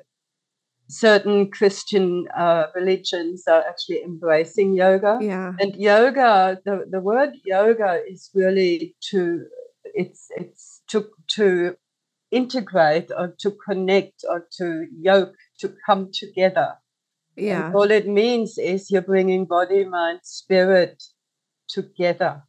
certain 0.88 1.50
Christian 1.50 2.27
uh, 2.38 2.67
religions 2.75 3.43
are 3.48 3.63
actually 3.67 4.03
embracing 4.03 4.75
yoga. 4.75 5.19
Yeah. 5.22 5.53
And 5.60 5.75
yoga, 5.75 6.60
the, 6.65 6.86
the 6.89 7.00
word 7.00 7.34
yoga 7.45 8.01
is 8.07 8.29
really 8.34 8.95
to 9.12 9.45
it's 9.95 10.27
it's 10.36 10.75
to 10.89 11.07
to 11.35 11.75
integrate 12.31 13.11
or 13.15 13.35
to 13.39 13.51
connect 13.51 14.23
or 14.29 14.47
to 14.57 14.87
yoke 14.99 15.35
to 15.59 15.73
come 15.85 16.09
together. 16.11 16.75
Yeah. 17.35 17.67
And 17.67 17.75
all 17.75 17.91
it 17.91 18.07
means 18.07 18.57
is 18.57 18.89
you're 18.89 19.01
bringing 19.01 19.45
body, 19.45 19.85
mind, 19.85 20.21
spirit 20.23 21.03
together. 21.67 22.43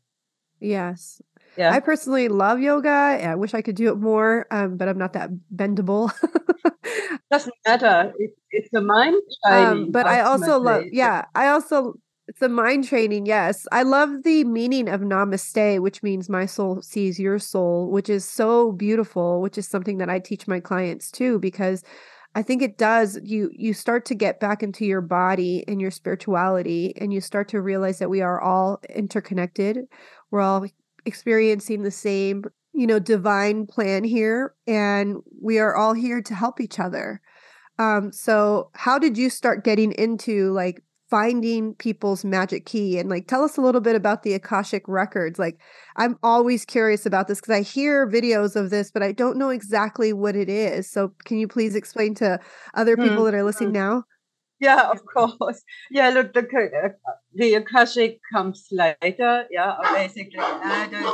Yes. 0.61 1.21
Yeah. 1.57 1.73
I 1.73 1.81
personally 1.81 2.29
love 2.29 2.61
yoga. 2.61 2.91
I 2.91 3.35
wish 3.35 3.55
I 3.55 3.63
could 3.63 3.77
do 3.77 3.89
it 3.91 3.97
more, 3.97 4.47
um, 4.51 4.77
but 4.77 4.89
I'm 4.89 4.99
not 4.99 5.15
that 5.15 5.31
bendable. 5.55 6.13
doesn't 7.31 7.55
matter. 7.67 8.13
It, 8.19 8.31
it's 8.51 8.73
a 8.75 8.81
mind 8.81 9.21
training. 9.45 9.67
um, 9.67 9.91
but 9.91 10.07
I 10.07 10.21
also 10.21 10.59
love, 10.59 10.85
yeah, 10.93 11.25
I 11.35 11.49
also, 11.49 11.95
it's 12.29 12.43
a 12.43 12.49
mind 12.49 12.89
training. 12.89 13.27
Yes. 13.27 13.67
I 13.71 13.83
love 13.83 14.25
the 14.25 14.45
meaning 14.45 14.89
of 14.89 15.01
namaste, 15.01 15.81
which 15.81 16.03
means 16.03 16.29
my 16.29 16.47
soul 16.47 16.83
sees 16.83 17.21
your 17.21 17.39
soul, 17.39 17.91
which 17.91 18.09
is 18.09 18.25
so 18.25 18.73
beautiful, 18.73 19.41
which 19.41 19.57
is 19.57 19.69
something 19.69 19.99
that 19.99 20.11
I 20.11 20.19
teach 20.19 20.49
my 20.49 20.59
clients 20.59 21.11
too, 21.11 21.39
because 21.39 21.85
I 22.35 22.43
think 22.43 22.61
it 22.61 22.77
does 22.77 23.19
you 23.23 23.51
you 23.55 23.73
start 23.73 24.05
to 24.07 24.15
get 24.15 24.41
back 24.41 24.63
into 24.63 24.85
your 24.85 25.01
body 25.01 25.65
and 25.67 25.81
your 25.81 25.91
spirituality 25.91 26.93
and 26.97 27.11
you 27.11 27.23
start 27.23 27.49
to 27.49 27.63
realize 27.63 27.99
that 27.99 28.11
we 28.11 28.21
are 28.21 28.41
all 28.41 28.81
interconnected. 28.95 29.79
We're 30.31 30.43
all 30.43 30.67
experiencing 31.07 31.83
the 31.83 31.91
same, 31.91 32.45
you 32.75 32.87
know, 32.87 32.99
divine 32.99 33.67
plan 33.67 34.05
here 34.05 34.55
and 34.67 35.17
we 35.41 35.59
are 35.59 35.75
all 35.75 35.95
here 35.95 36.21
to 36.21 36.35
help 36.35 36.61
each 36.61 36.79
other. 36.79 37.23
Um 37.79 38.13
so 38.13 38.71
how 38.75 38.99
did 38.99 39.17
you 39.17 39.31
start 39.31 39.65
getting 39.65 39.93
into 39.93 40.53
like 40.53 40.83
finding 41.09 41.75
people's 41.75 42.25
magic 42.25 42.67
key 42.67 42.99
and 42.99 43.09
like 43.09 43.29
tell 43.29 43.45
us 43.45 43.57
a 43.57 43.61
little 43.61 43.81
bit 43.81 43.95
about 43.95 44.23
the 44.23 44.35
akashic 44.35 44.83
records 44.89 45.39
like 45.39 45.59
i'm 45.97 46.19
always 46.23 46.65
curious 46.65 47.07
about 47.07 47.29
this 47.29 47.41
because 47.41 47.55
i 47.55 47.63
hear 47.63 48.09
videos 48.09 48.57
of 48.57 48.71
this 48.71 48.91
but 48.91 49.03
i 49.03 49.13
don't 49.13 49.37
know 49.39 49.51
exactly 49.51 50.13
what 50.13 50.35
it 50.35 50.49
is 50.49 50.91
so 50.91 51.13
can 51.25 51.39
you 51.39 51.47
please 51.47 51.75
explain 51.77 52.15
to 52.15 52.39
other 52.75 52.97
people 52.97 53.19
Hmm, 53.19 53.25
that 53.27 53.35
are 53.35 53.45
listening 53.45 53.73
now 53.73 54.03
Yeah, 54.59 54.89
of 54.91 55.05
course. 55.05 55.63
Yeah, 55.91 56.09
look, 56.11 56.33
the 56.33 56.41
uh, 56.41 56.89
the 57.35 57.55
akashic 57.55 58.21
comes 58.33 58.67
later. 58.73 59.45
Yeah, 59.51 59.77
I 59.79 60.07
basically 60.07 60.41
added. 60.41 61.05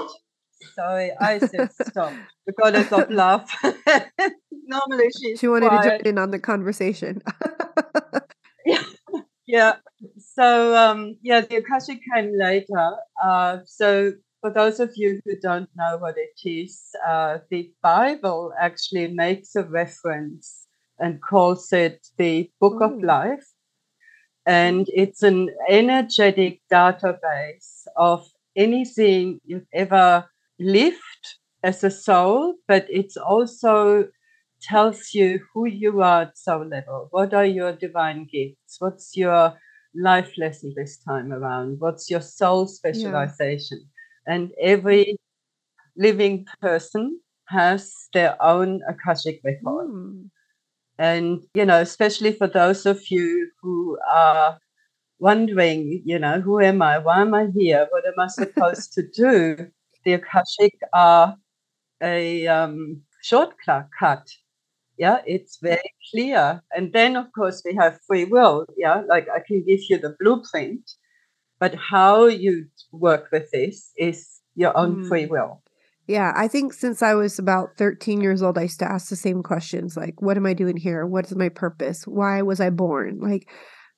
Sorry, 0.76 1.10
I 1.20 1.38
said 1.38 1.72
stop. 1.72 2.12
The 2.46 2.52
goddess 2.52 2.92
of 2.92 3.10
love. 3.10 3.50
Normally 4.52 5.10
she 5.38 5.48
wanted 5.48 5.70
to 5.70 5.70
quiet. 5.70 5.90
jump 5.98 6.06
in 6.06 6.18
on 6.18 6.30
the 6.30 6.38
conversation 6.38 7.20
Yeah. 9.52 9.74
So 10.18 10.74
um, 10.76 11.16
yeah, 11.22 11.42
the 11.42 11.56
akashic 11.56 12.00
came 12.14 12.32
later. 12.38 12.92
Uh, 13.22 13.58
so 13.66 14.12
for 14.40 14.50
those 14.50 14.80
of 14.80 14.92
you 14.96 15.20
who 15.26 15.36
don't 15.42 15.68
know 15.76 15.98
what 15.98 16.16
it 16.16 16.48
is, 16.48 16.80
uh, 17.06 17.38
the 17.50 17.70
Bible 17.82 18.54
actually 18.58 19.08
makes 19.08 19.54
a 19.54 19.64
reference 19.64 20.66
and 20.98 21.20
calls 21.22 21.72
it 21.72 22.06
the 22.18 22.50
Book 22.60 22.78
Oh. 22.80 22.86
of 22.86 23.02
Life. 23.02 23.44
And 24.46 24.88
it's 24.94 25.22
an 25.22 25.50
energetic 25.68 26.60
database 26.72 27.86
of 27.96 28.26
anything 28.56 29.40
you've 29.44 29.68
ever 29.74 30.26
lived 30.60 31.26
as 31.64 31.84
a 31.84 31.90
soul, 31.90 32.54
but 32.68 32.86
it's 32.90 33.16
also 33.18 34.08
tells 34.62 35.12
you 35.14 35.40
who 35.52 35.66
you 35.66 36.00
are 36.02 36.22
at 36.22 36.38
soul 36.38 36.66
level. 36.66 37.08
What 37.10 37.34
are 37.34 37.44
your 37.44 37.72
divine 37.72 38.26
gifts? 38.30 38.76
What's 38.78 39.16
your 39.16 39.54
life 39.94 40.32
lesson 40.38 40.72
this 40.76 40.98
time 40.98 41.32
around? 41.32 41.80
What's 41.80 42.10
your 42.10 42.20
soul 42.20 42.66
specialization? 42.66 43.88
And 44.26 44.52
every 44.60 45.16
living 45.96 46.46
person 46.60 47.20
has 47.46 47.92
their 48.14 48.40
own 48.42 48.80
Akashic 48.88 49.40
record. 49.44 49.90
Mm. 49.90 50.30
And, 50.98 51.42
you 51.54 51.64
know, 51.64 51.80
especially 51.80 52.32
for 52.32 52.46
those 52.46 52.86
of 52.86 53.10
you 53.10 53.50
who 53.60 53.98
are 54.10 54.58
wondering, 55.18 56.02
you 56.04 56.18
know, 56.18 56.40
who 56.40 56.60
am 56.60 56.82
I? 56.82 56.98
Why 56.98 57.22
am 57.22 57.34
I 57.34 57.48
here? 57.54 57.88
What 57.90 58.04
am 58.06 58.18
I 58.18 58.26
supposed 58.28 58.92
to 58.94 59.02
do? 59.02 59.68
The 60.04 60.14
Akashic 60.14 60.74
are 60.92 61.36
a 62.02 62.44
um, 62.48 63.02
shortcut. 63.22 64.26
Yeah, 65.02 65.18
it's 65.26 65.58
very 65.60 65.92
clear. 66.12 66.62
And 66.70 66.92
then, 66.92 67.16
of 67.16 67.26
course, 67.32 67.60
we 67.64 67.74
have 67.74 67.98
free 68.06 68.24
will. 68.24 68.66
Yeah, 68.76 69.02
like 69.08 69.26
I 69.28 69.40
can 69.44 69.64
give 69.66 69.80
you 69.90 69.98
the 69.98 70.14
blueprint, 70.20 70.88
but 71.58 71.74
how 71.74 72.26
you 72.26 72.66
work 72.92 73.26
with 73.32 73.50
this 73.50 73.90
is 73.98 74.40
your 74.54 74.76
own 74.76 75.02
mm. 75.02 75.08
free 75.08 75.26
will. 75.26 75.60
Yeah, 76.06 76.32
I 76.36 76.46
think 76.46 76.72
since 76.72 77.02
I 77.02 77.14
was 77.14 77.40
about 77.40 77.70
13 77.78 78.20
years 78.20 78.42
old, 78.44 78.56
I 78.56 78.62
used 78.62 78.78
to 78.78 78.88
ask 78.88 79.08
the 79.08 79.16
same 79.16 79.42
questions 79.42 79.96
like, 79.96 80.22
what 80.22 80.36
am 80.36 80.46
I 80.46 80.54
doing 80.54 80.76
here? 80.76 81.04
What 81.04 81.26
is 81.26 81.34
my 81.34 81.48
purpose? 81.48 82.06
Why 82.06 82.42
was 82.42 82.60
I 82.60 82.70
born? 82.70 83.18
Like, 83.18 83.50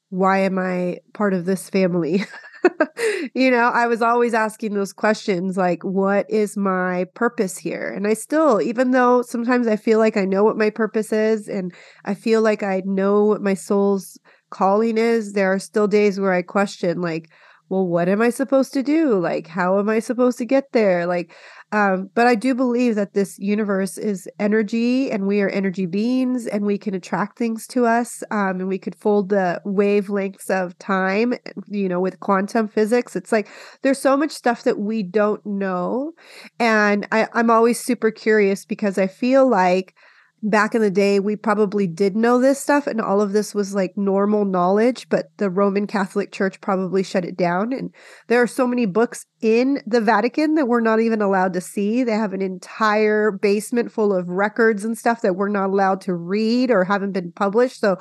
why 0.08 0.38
am 0.38 0.58
I 0.58 1.00
part 1.12 1.34
of 1.34 1.44
this 1.44 1.68
family? 1.68 2.24
you 3.34 3.50
know, 3.50 3.70
I 3.72 3.86
was 3.86 4.02
always 4.02 4.34
asking 4.34 4.74
those 4.74 4.92
questions 4.92 5.56
like, 5.56 5.82
what 5.82 6.28
is 6.30 6.56
my 6.56 7.04
purpose 7.14 7.58
here? 7.58 7.92
And 7.92 8.06
I 8.06 8.14
still, 8.14 8.60
even 8.60 8.90
though 8.90 9.22
sometimes 9.22 9.66
I 9.66 9.76
feel 9.76 9.98
like 9.98 10.16
I 10.16 10.24
know 10.24 10.44
what 10.44 10.56
my 10.56 10.70
purpose 10.70 11.12
is 11.12 11.48
and 11.48 11.72
I 12.04 12.14
feel 12.14 12.42
like 12.42 12.62
I 12.62 12.82
know 12.84 13.24
what 13.24 13.42
my 13.42 13.54
soul's 13.54 14.18
calling 14.50 14.98
is, 14.98 15.32
there 15.32 15.52
are 15.52 15.58
still 15.58 15.86
days 15.88 16.18
where 16.20 16.32
I 16.32 16.42
question, 16.42 17.00
like, 17.00 17.30
well, 17.68 17.86
what 17.86 18.08
am 18.08 18.20
I 18.20 18.30
supposed 18.30 18.72
to 18.74 18.82
do? 18.82 19.18
Like, 19.18 19.46
how 19.46 19.78
am 19.78 19.88
I 19.88 19.98
supposed 19.98 20.38
to 20.38 20.44
get 20.44 20.72
there? 20.72 21.06
Like, 21.06 21.34
um, 21.74 22.08
but 22.14 22.28
I 22.28 22.36
do 22.36 22.54
believe 22.54 22.94
that 22.94 23.14
this 23.14 23.36
universe 23.40 23.98
is 23.98 24.28
energy 24.38 25.10
and 25.10 25.26
we 25.26 25.40
are 25.40 25.48
energy 25.48 25.86
beings 25.86 26.46
and 26.46 26.64
we 26.64 26.78
can 26.78 26.94
attract 26.94 27.36
things 27.36 27.66
to 27.66 27.84
us 27.84 28.22
um, 28.30 28.60
and 28.60 28.68
we 28.68 28.78
could 28.78 28.94
fold 28.94 29.30
the 29.30 29.60
wavelengths 29.66 30.50
of 30.50 30.78
time, 30.78 31.34
you 31.66 31.88
know, 31.88 31.98
with 31.98 32.20
quantum 32.20 32.68
physics. 32.68 33.16
It's 33.16 33.32
like 33.32 33.48
there's 33.82 34.00
so 34.00 34.16
much 34.16 34.30
stuff 34.30 34.62
that 34.62 34.78
we 34.78 35.02
don't 35.02 35.44
know. 35.44 36.12
And 36.60 37.08
I, 37.10 37.26
I'm 37.32 37.50
always 37.50 37.80
super 37.80 38.12
curious 38.12 38.64
because 38.64 38.96
I 38.96 39.08
feel 39.08 39.50
like 39.50 39.96
back 40.44 40.74
in 40.74 40.80
the 40.82 40.90
day 40.90 41.18
we 41.18 41.36
probably 41.36 41.86
did 41.86 42.14
know 42.14 42.38
this 42.38 42.60
stuff 42.60 42.86
and 42.86 43.00
all 43.00 43.20
of 43.20 43.32
this 43.32 43.54
was 43.54 43.74
like 43.74 43.96
normal 43.96 44.44
knowledge 44.44 45.08
but 45.08 45.30
the 45.38 45.48
roman 45.48 45.86
catholic 45.86 46.30
church 46.30 46.60
probably 46.60 47.02
shut 47.02 47.24
it 47.24 47.36
down 47.36 47.72
and 47.72 47.92
there 48.28 48.42
are 48.42 48.46
so 48.46 48.66
many 48.66 48.84
books 48.84 49.24
in 49.40 49.80
the 49.86 50.00
vatican 50.00 50.54
that 50.54 50.66
we're 50.66 50.80
not 50.80 51.00
even 51.00 51.22
allowed 51.22 51.52
to 51.52 51.60
see 51.60 52.04
they 52.04 52.12
have 52.12 52.34
an 52.34 52.42
entire 52.42 53.30
basement 53.30 53.90
full 53.90 54.12
of 54.12 54.28
records 54.28 54.84
and 54.84 54.98
stuff 54.98 55.22
that 55.22 55.34
we're 55.34 55.48
not 55.48 55.70
allowed 55.70 56.00
to 56.00 56.14
read 56.14 56.70
or 56.70 56.84
haven't 56.84 57.12
been 57.12 57.32
published 57.32 57.80
so 57.80 57.96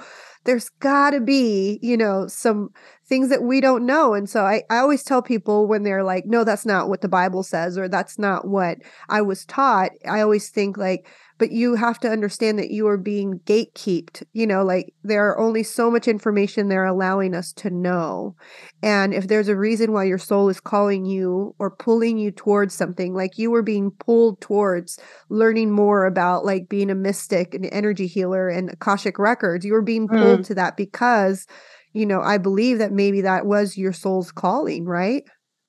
there's 0.46 0.70
got 0.70 1.12
to 1.12 1.22
be, 1.22 1.80
you 1.82 1.96
know, 1.96 2.28
some 2.28 2.70
things 3.06 3.30
that 3.30 3.44
we 3.44 3.62
don't 3.62 3.86
know. 3.86 4.14
And 4.14 4.30
so 4.30 4.44
I, 4.44 4.64
I 4.70 4.78
always 4.78 5.04
tell 5.04 5.22
people 5.22 5.68
when 5.68 5.84
they're 5.84 6.04
like, 6.04 6.26
no, 6.26 6.44
that's 6.44 6.66
not 6.66 6.90
what 6.90 7.02
the 7.02 7.08
Bible 7.08 7.44
says, 7.44 7.78
or 7.78 7.88
that's 7.88 8.20
not 8.20 8.48
what 8.48 8.78
I 9.10 9.22
was 9.22 9.46
taught. 9.46 9.92
I 10.08 10.22
always 10.22 10.50
think 10.50 10.78
like, 10.78 11.08
but 11.38 11.52
you 11.52 11.76
have 11.76 12.00
to 12.00 12.10
understand 12.10 12.60
that 12.60 12.72
you 12.72 12.88
are 12.88 12.98
being 12.98 13.40
gatekept 13.46 14.24
you 14.34 14.46
know 14.46 14.64
like 14.64 14.94
there 15.04 15.28
are 15.28 15.40
only 15.40 15.64
so 15.64 15.90
much 15.90 16.08
information 16.08 16.68
they're 16.68 16.86
allowing 16.86 17.36
us 17.36 17.52
to 17.54 17.70
know 17.70 18.36
and 18.82 19.14
if 19.14 19.28
there's 19.28 19.48
a 19.48 19.56
reason 19.56 19.92
why 19.92 20.04
your 20.04 20.18
soul 20.18 20.50
is 20.50 20.60
calling 20.60 21.06
you 21.06 21.56
or 21.60 21.72
pulling 21.72 22.18
you 22.18 22.32
towards 22.32 22.74
something 22.74 23.14
like 23.14 23.38
you 23.38 23.50
were 23.52 23.64
being 23.64 23.92
pulled 23.92 24.40
towards 24.42 25.00
learning 25.30 25.72
more 25.72 26.06
about 26.06 26.46
like 26.46 26.70
being 26.70 26.90
a 26.90 26.96
mystic 26.96 27.54
and 27.54 27.68
energy 27.72 28.08
healer 28.08 28.50
and 28.50 28.70
akashic 28.72 29.18
records 29.20 29.66
you 29.66 29.74
were 29.74 29.82
being 29.82 30.08
pulled 30.08 30.42
mm. 30.42 30.46
to 30.46 30.56
that 30.56 30.78
because 30.78 31.48
you 31.94 32.06
know 32.06 32.22
i 32.22 32.38
believe 32.38 32.78
that 32.78 32.92
maybe 32.92 33.22
that 33.22 33.46
was 33.46 33.78
your 33.78 33.94
soul's 33.94 34.32
calling 34.32 34.86
right 34.86 35.24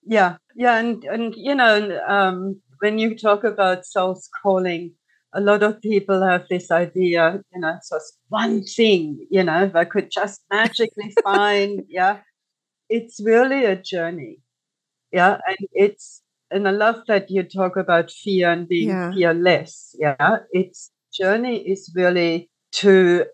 yeah 0.04 0.36
yeah 0.56 0.78
and 0.78 1.04
and 1.04 1.34
you 1.36 1.54
know 1.54 2.00
um 2.06 2.60
when 2.80 2.98
you 2.98 3.16
talk 3.16 3.44
about 3.44 3.86
soul's 3.86 4.28
calling 4.42 4.92
a 5.34 5.40
lot 5.40 5.62
of 5.62 5.80
people 5.80 6.22
have 6.22 6.46
this 6.48 6.70
idea, 6.70 7.42
you 7.52 7.60
know, 7.60 7.74
it's 7.76 7.90
just 7.90 8.18
one 8.28 8.62
thing, 8.62 9.26
you 9.30 9.42
know, 9.42 9.64
if 9.64 9.74
I 9.74 9.84
could 9.84 10.10
just 10.10 10.42
magically 10.50 11.12
find, 11.24 11.82
yeah. 11.88 12.18
It's 12.88 13.20
really 13.22 13.64
a 13.64 13.76
journey. 13.76 14.38
Yeah. 15.10 15.38
And 15.46 15.56
it's, 15.72 16.22
and 16.50 16.68
I 16.68 16.70
love 16.70 17.02
that 17.08 17.30
you 17.30 17.42
talk 17.42 17.76
about 17.76 18.10
fear 18.10 18.50
and 18.50 18.68
being 18.68 18.90
yeah. 18.90 19.10
fearless. 19.12 19.96
Yeah. 19.98 20.38
It's 20.52 20.92
journey 21.12 21.58
is 21.68 21.90
really 21.96 22.50
to, 22.72 23.24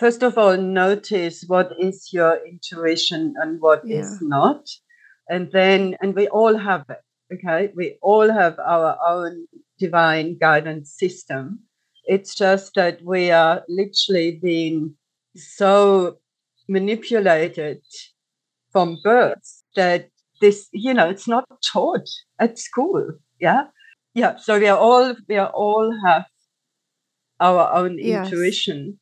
first 0.00 0.22
of 0.22 0.38
all, 0.38 0.56
notice 0.56 1.44
what 1.46 1.72
is 1.78 2.12
your 2.12 2.38
intuition 2.46 3.34
and 3.40 3.60
what 3.60 3.82
yeah. 3.86 4.00
is 4.00 4.20
not. 4.20 4.68
And 5.28 5.52
then, 5.52 5.96
and 6.00 6.16
we 6.16 6.26
all 6.28 6.56
have 6.56 6.84
it. 6.88 6.98
Okay. 7.34 7.70
We 7.76 7.98
all 8.00 8.32
have 8.32 8.58
our 8.58 8.98
own 9.06 9.46
divine 9.78 10.36
guidance 10.38 10.94
system. 10.96 11.60
It's 12.04 12.34
just 12.34 12.74
that 12.74 13.02
we 13.04 13.30
are 13.30 13.62
literally 13.68 14.38
being 14.42 14.94
so 15.36 16.18
manipulated 16.68 17.82
from 18.72 18.98
birth 19.02 19.62
that 19.76 20.10
this, 20.40 20.68
you 20.72 20.94
know, 20.94 21.08
it's 21.08 21.28
not 21.28 21.44
taught 21.72 22.08
at 22.38 22.58
school. 22.58 23.12
Yeah. 23.40 23.64
Yeah. 24.14 24.36
So 24.36 24.58
we 24.58 24.68
are 24.68 24.78
all, 24.78 25.14
we 25.28 25.36
are 25.36 25.50
all 25.50 25.94
have 26.04 26.26
our 27.40 27.72
own 27.72 27.98
yes. 27.98 28.26
intuition. 28.26 28.98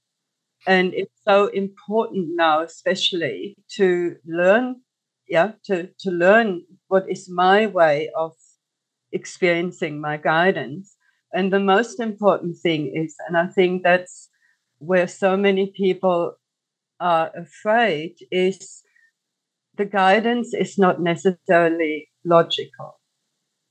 And 0.66 0.94
it's 0.94 1.14
so 1.26 1.46
important 1.46 2.30
now, 2.34 2.62
especially 2.62 3.56
to 3.76 4.16
learn, 4.26 4.82
yeah, 5.28 5.52
to, 5.66 5.88
to 6.00 6.10
learn 6.10 6.62
what 6.88 7.08
is 7.08 7.28
my 7.30 7.66
way 7.66 8.10
of 8.16 8.32
experiencing 9.12 10.00
my 10.00 10.16
guidance. 10.16 10.96
And 11.32 11.52
the 11.52 11.60
most 11.60 12.00
important 12.00 12.56
thing 12.58 12.92
is, 12.94 13.14
and 13.26 13.36
I 13.36 13.46
think 13.46 13.82
that's 13.82 14.28
where 14.78 15.08
so 15.08 15.36
many 15.36 15.72
people 15.76 16.34
are 17.00 17.30
afraid, 17.36 18.16
is 18.30 18.82
the 19.76 19.84
guidance 19.84 20.54
is 20.54 20.78
not 20.78 21.00
necessarily 21.00 22.08
logical. 22.24 22.98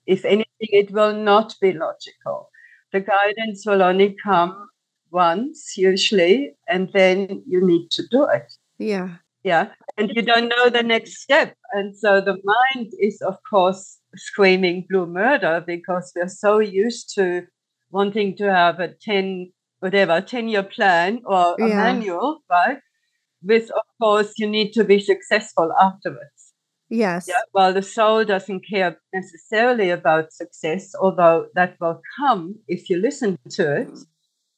If 0.05 0.23
anything, 0.25 0.45
it 0.59 0.91
will 0.91 1.13
not 1.13 1.55
be 1.59 1.73
logical. 1.73 2.49
The 2.93 2.99
guidance 2.99 3.65
will 3.65 3.81
only 3.81 4.15
come 4.23 4.69
once, 5.11 5.75
usually, 5.77 6.51
and 6.67 6.89
then 6.93 7.43
you 7.47 7.65
need 7.65 7.89
to 7.91 8.03
do 8.11 8.27
it. 8.31 8.53
Yeah. 8.77 9.17
Yeah. 9.43 9.69
And 9.97 10.11
you 10.13 10.21
don't 10.21 10.49
know 10.49 10.69
the 10.69 10.83
next 10.83 11.21
step. 11.21 11.55
And 11.73 11.95
so 11.95 12.19
the 12.21 12.37
mind 12.43 12.91
is, 12.99 13.21
of 13.21 13.37
course, 13.49 13.99
screaming 14.15 14.85
blue 14.89 15.05
murder 15.05 15.63
because 15.65 16.11
we're 16.15 16.27
so 16.27 16.59
used 16.59 17.13
to 17.15 17.43
wanting 17.91 18.35
to 18.37 18.51
have 18.51 18.79
a 18.79 18.89
10 19.01 19.51
whatever 19.79 20.21
10 20.21 20.47
year 20.47 20.63
plan 20.63 21.21
or 21.25 21.55
a 21.59 21.67
yeah. 21.67 21.75
manual 21.75 22.39
right? 22.49 22.79
With 23.43 23.69
of 23.71 23.83
course 24.01 24.33
you 24.37 24.47
need 24.47 24.71
to 24.73 24.83
be 24.83 24.99
successful 24.99 25.71
afterwards. 25.79 26.53
Yes. 26.89 27.27
Yeah 27.27 27.41
well 27.53 27.73
the 27.73 27.81
soul 27.81 28.25
doesn't 28.25 28.65
care 28.69 28.97
necessarily 29.13 29.89
about 29.89 30.33
success 30.33 30.93
although 30.99 31.47
that 31.55 31.77
will 31.79 32.01
come 32.17 32.55
if 32.67 32.89
you 32.89 32.97
listen 32.97 33.37
to 33.51 33.81
it. 33.81 33.89
Mm. 33.89 34.05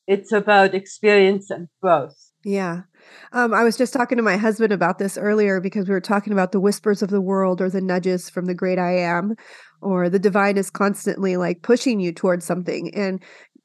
It's 0.07 0.31
about 0.31 0.73
experience 0.73 1.49
and 1.49 1.67
growth. 1.81 2.31
Yeah 2.43 2.83
um, 3.31 3.53
I 3.53 3.63
was 3.63 3.77
just 3.77 3.93
talking 3.93 4.17
to 4.17 4.23
my 4.23 4.37
husband 4.37 4.73
about 4.73 4.99
this 4.99 5.17
earlier 5.17 5.59
because 5.59 5.87
we 5.87 5.93
were 5.93 6.01
talking 6.01 6.33
about 6.33 6.51
the 6.51 6.59
whispers 6.59 7.01
of 7.01 7.09
the 7.09 7.21
world 7.21 7.61
or 7.61 7.69
the 7.69 7.81
nudges 7.81 8.29
from 8.29 8.45
the 8.45 8.55
great 8.55 8.79
I 8.79 8.97
am, 8.97 9.35
or 9.81 10.09
the 10.09 10.19
divine 10.19 10.57
is 10.57 10.69
constantly 10.69 11.37
like 11.37 11.61
pushing 11.61 11.99
you 11.99 12.11
towards 12.11 12.45
something. 12.45 12.93
And 12.93 13.21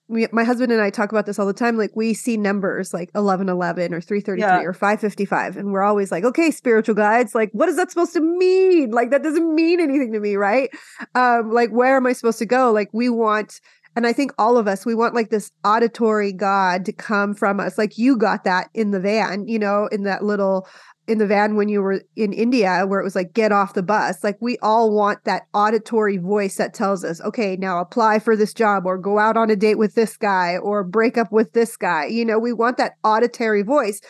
we, 0.08 0.26
my 0.30 0.44
husband 0.44 0.70
and 0.70 0.80
I 0.80 0.90
talk 0.90 1.10
about 1.10 1.24
this 1.24 1.38
all 1.38 1.46
the 1.46 1.54
time. 1.54 1.78
Like 1.78 1.92
we 1.94 2.12
see 2.12 2.36
numbers 2.36 2.92
like 2.92 3.08
1111 3.12 3.94
or 3.94 4.00
333 4.00 4.40
yeah. 4.40 4.60
or 4.60 4.74
555. 4.74 5.56
And 5.56 5.72
we're 5.72 5.82
always 5.82 6.12
like, 6.12 6.24
okay, 6.24 6.50
spiritual 6.50 6.94
guides, 6.94 7.34
like, 7.34 7.50
what 7.52 7.68
is 7.68 7.76
that 7.76 7.90
supposed 7.90 8.12
to 8.12 8.20
mean? 8.20 8.90
Like, 8.90 9.10
that 9.10 9.22
doesn't 9.22 9.54
mean 9.54 9.80
anything 9.80 10.12
to 10.12 10.20
me, 10.20 10.36
right? 10.36 10.70
Um, 11.14 11.50
like, 11.50 11.70
where 11.70 11.96
am 11.96 12.06
I 12.06 12.12
supposed 12.12 12.38
to 12.40 12.46
go? 12.46 12.72
Like, 12.72 12.90
we 12.92 13.08
want 13.08 13.60
and 13.94 14.06
I 14.06 14.12
think 14.12 14.32
all 14.38 14.56
of 14.56 14.66
us, 14.66 14.86
we 14.86 14.94
want 14.94 15.14
like 15.14 15.30
this 15.30 15.50
auditory 15.64 16.32
God 16.32 16.84
to 16.86 16.92
come 16.92 17.34
from 17.34 17.60
us. 17.60 17.76
Like 17.76 17.98
you 17.98 18.16
got 18.16 18.44
that 18.44 18.70
in 18.74 18.90
the 18.90 19.00
van, 19.00 19.46
you 19.46 19.58
know, 19.58 19.86
in 19.92 20.04
that 20.04 20.24
little 20.24 20.66
in 21.08 21.18
the 21.18 21.26
van 21.26 21.56
when 21.56 21.68
you 21.68 21.82
were 21.82 22.00
in 22.14 22.32
India 22.32 22.84
where 22.86 23.00
it 23.00 23.04
was 23.04 23.16
like 23.16 23.34
get 23.34 23.52
off 23.52 23.74
the 23.74 23.82
bus. 23.82 24.22
Like 24.22 24.38
we 24.40 24.56
all 24.62 24.94
want 24.94 25.24
that 25.24 25.42
auditory 25.52 26.16
voice 26.16 26.56
that 26.56 26.74
tells 26.74 27.04
us 27.04 27.20
okay 27.22 27.56
now 27.56 27.80
apply 27.80 28.20
for 28.20 28.36
this 28.36 28.54
job 28.54 28.86
or 28.86 28.96
go 28.96 29.18
out 29.18 29.36
on 29.36 29.50
a 29.50 29.56
date 29.56 29.78
with 29.78 29.94
this 29.94 30.16
guy 30.16 30.56
or 30.56 30.84
break 30.84 31.18
up 31.18 31.32
with 31.32 31.52
this 31.52 31.76
guy. 31.76 32.06
You 32.06 32.24
know 32.24 32.38
we 32.38 32.52
want 32.52 32.76
that 32.78 32.94
auditory 33.04 33.62
voice 33.62 34.00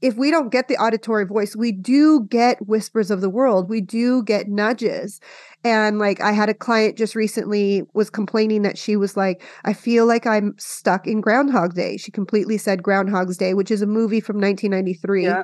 if 0.00 0.16
we 0.16 0.30
don't 0.30 0.50
get 0.52 0.68
the 0.68 0.76
auditory 0.76 1.26
voice, 1.26 1.56
we 1.56 1.72
do 1.72 2.26
get 2.30 2.66
whispers 2.66 3.10
of 3.10 3.20
the 3.20 3.30
world. 3.30 3.68
We 3.68 3.80
do 3.80 4.22
get 4.22 4.48
nudges. 4.48 5.20
And 5.64 5.98
like 5.98 6.20
I 6.20 6.32
had 6.32 6.48
a 6.48 6.54
client 6.54 6.96
just 6.96 7.14
recently 7.14 7.82
was 7.94 8.10
complaining 8.10 8.62
that 8.62 8.78
she 8.78 8.96
was 8.96 9.16
like, 9.16 9.42
I 9.64 9.72
feel 9.72 10.06
like 10.06 10.26
I'm 10.26 10.54
stuck 10.58 11.06
in 11.06 11.20
Groundhog 11.20 11.74
Day. 11.74 11.96
She 11.96 12.12
completely 12.12 12.58
said 12.58 12.82
Groundhog's 12.82 13.36
Day, 13.36 13.54
which 13.54 13.70
is 13.70 13.82
a 13.82 13.86
movie 13.86 14.20
from 14.20 14.36
1993. 14.36 15.24
Yeah. 15.24 15.42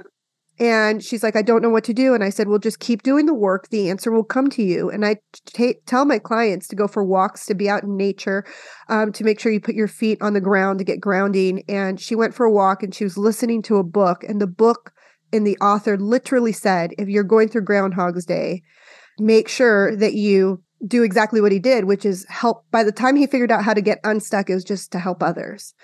And 0.61 1.03
she's 1.03 1.25
like, 1.25 1.35
I 1.35 1.43
don't 1.43 1.63
know 1.63 1.71
what 1.71 1.85
to 1.85 1.95
do. 1.95 2.15
And 2.15 2.23
I 2.23 2.31
said, 2.31 2.49
Well, 2.49 2.59
just 2.59 2.79
keep 2.79 3.03
doing 3.03 3.27
the 3.27 3.35
work. 3.35 3.69
The 3.71 3.91
answer 3.91 4.13
will 4.13 4.25
come 4.25 4.51
to 4.51 4.63
you. 4.63 4.89
And 4.91 5.05
I 5.05 5.17
tell 5.87 6.05
my 6.05 6.19
clients 6.19 6.69
to 6.69 6.77
go 6.77 6.87
for 6.87 7.05
walks, 7.05 7.47
to 7.47 7.55
be 7.55 7.69
out 7.69 7.83
in 7.83 7.97
nature, 7.97 8.45
um, 8.89 9.13
to 9.13 9.25
make 9.25 9.41
sure 9.41 9.51
you 9.51 9.61
put 9.61 9.75
your 9.75 9.89
feet 9.89 10.23
on 10.23 10.33
the 10.33 10.41
ground 10.41 10.79
to 10.79 10.85
get 10.85 11.01
grounding. 11.01 11.65
And 11.69 12.01
she 12.01 12.15
went 12.15 12.35
for 12.35 12.47
a 12.47 12.53
walk 12.53 12.83
and 12.83 12.95
she 12.95 13.05
was 13.05 13.19
listening 13.19 13.63
to 13.63 13.77
a 13.77 13.85
book. 13.85 14.23
And 14.23 14.41
the 14.41 14.47
book 14.47 14.93
and 15.33 15.47
the 15.47 15.59
author 15.59 15.97
literally 15.97 16.53
said, 16.53 16.95
If 16.99 17.09
you're 17.09 17.25
going 17.25 17.49
through 17.49 17.63
Groundhog's 17.63 18.25
Day, 18.25 18.63
make 19.19 19.49
sure 19.49 19.97
that 19.97 20.15
you 20.15 20.63
do 20.87 21.03
exactly 21.03 21.41
what 21.41 21.53
he 21.53 21.59
did, 21.59 21.85
which 21.85 22.05
is 22.05 22.27
help. 22.29 22.65
By 22.71 22.85
the 22.85 22.93
time 22.93 23.17
he 23.17 23.27
figured 23.27 23.51
out 23.51 23.65
how 23.65 23.75
to 23.75 23.81
get 23.81 24.01
unstuck, 24.05 24.51
it 24.51 24.55
was 24.55 24.65
just 24.65 24.93
to 24.93 24.99
help 24.99 25.23
others, 25.23 25.75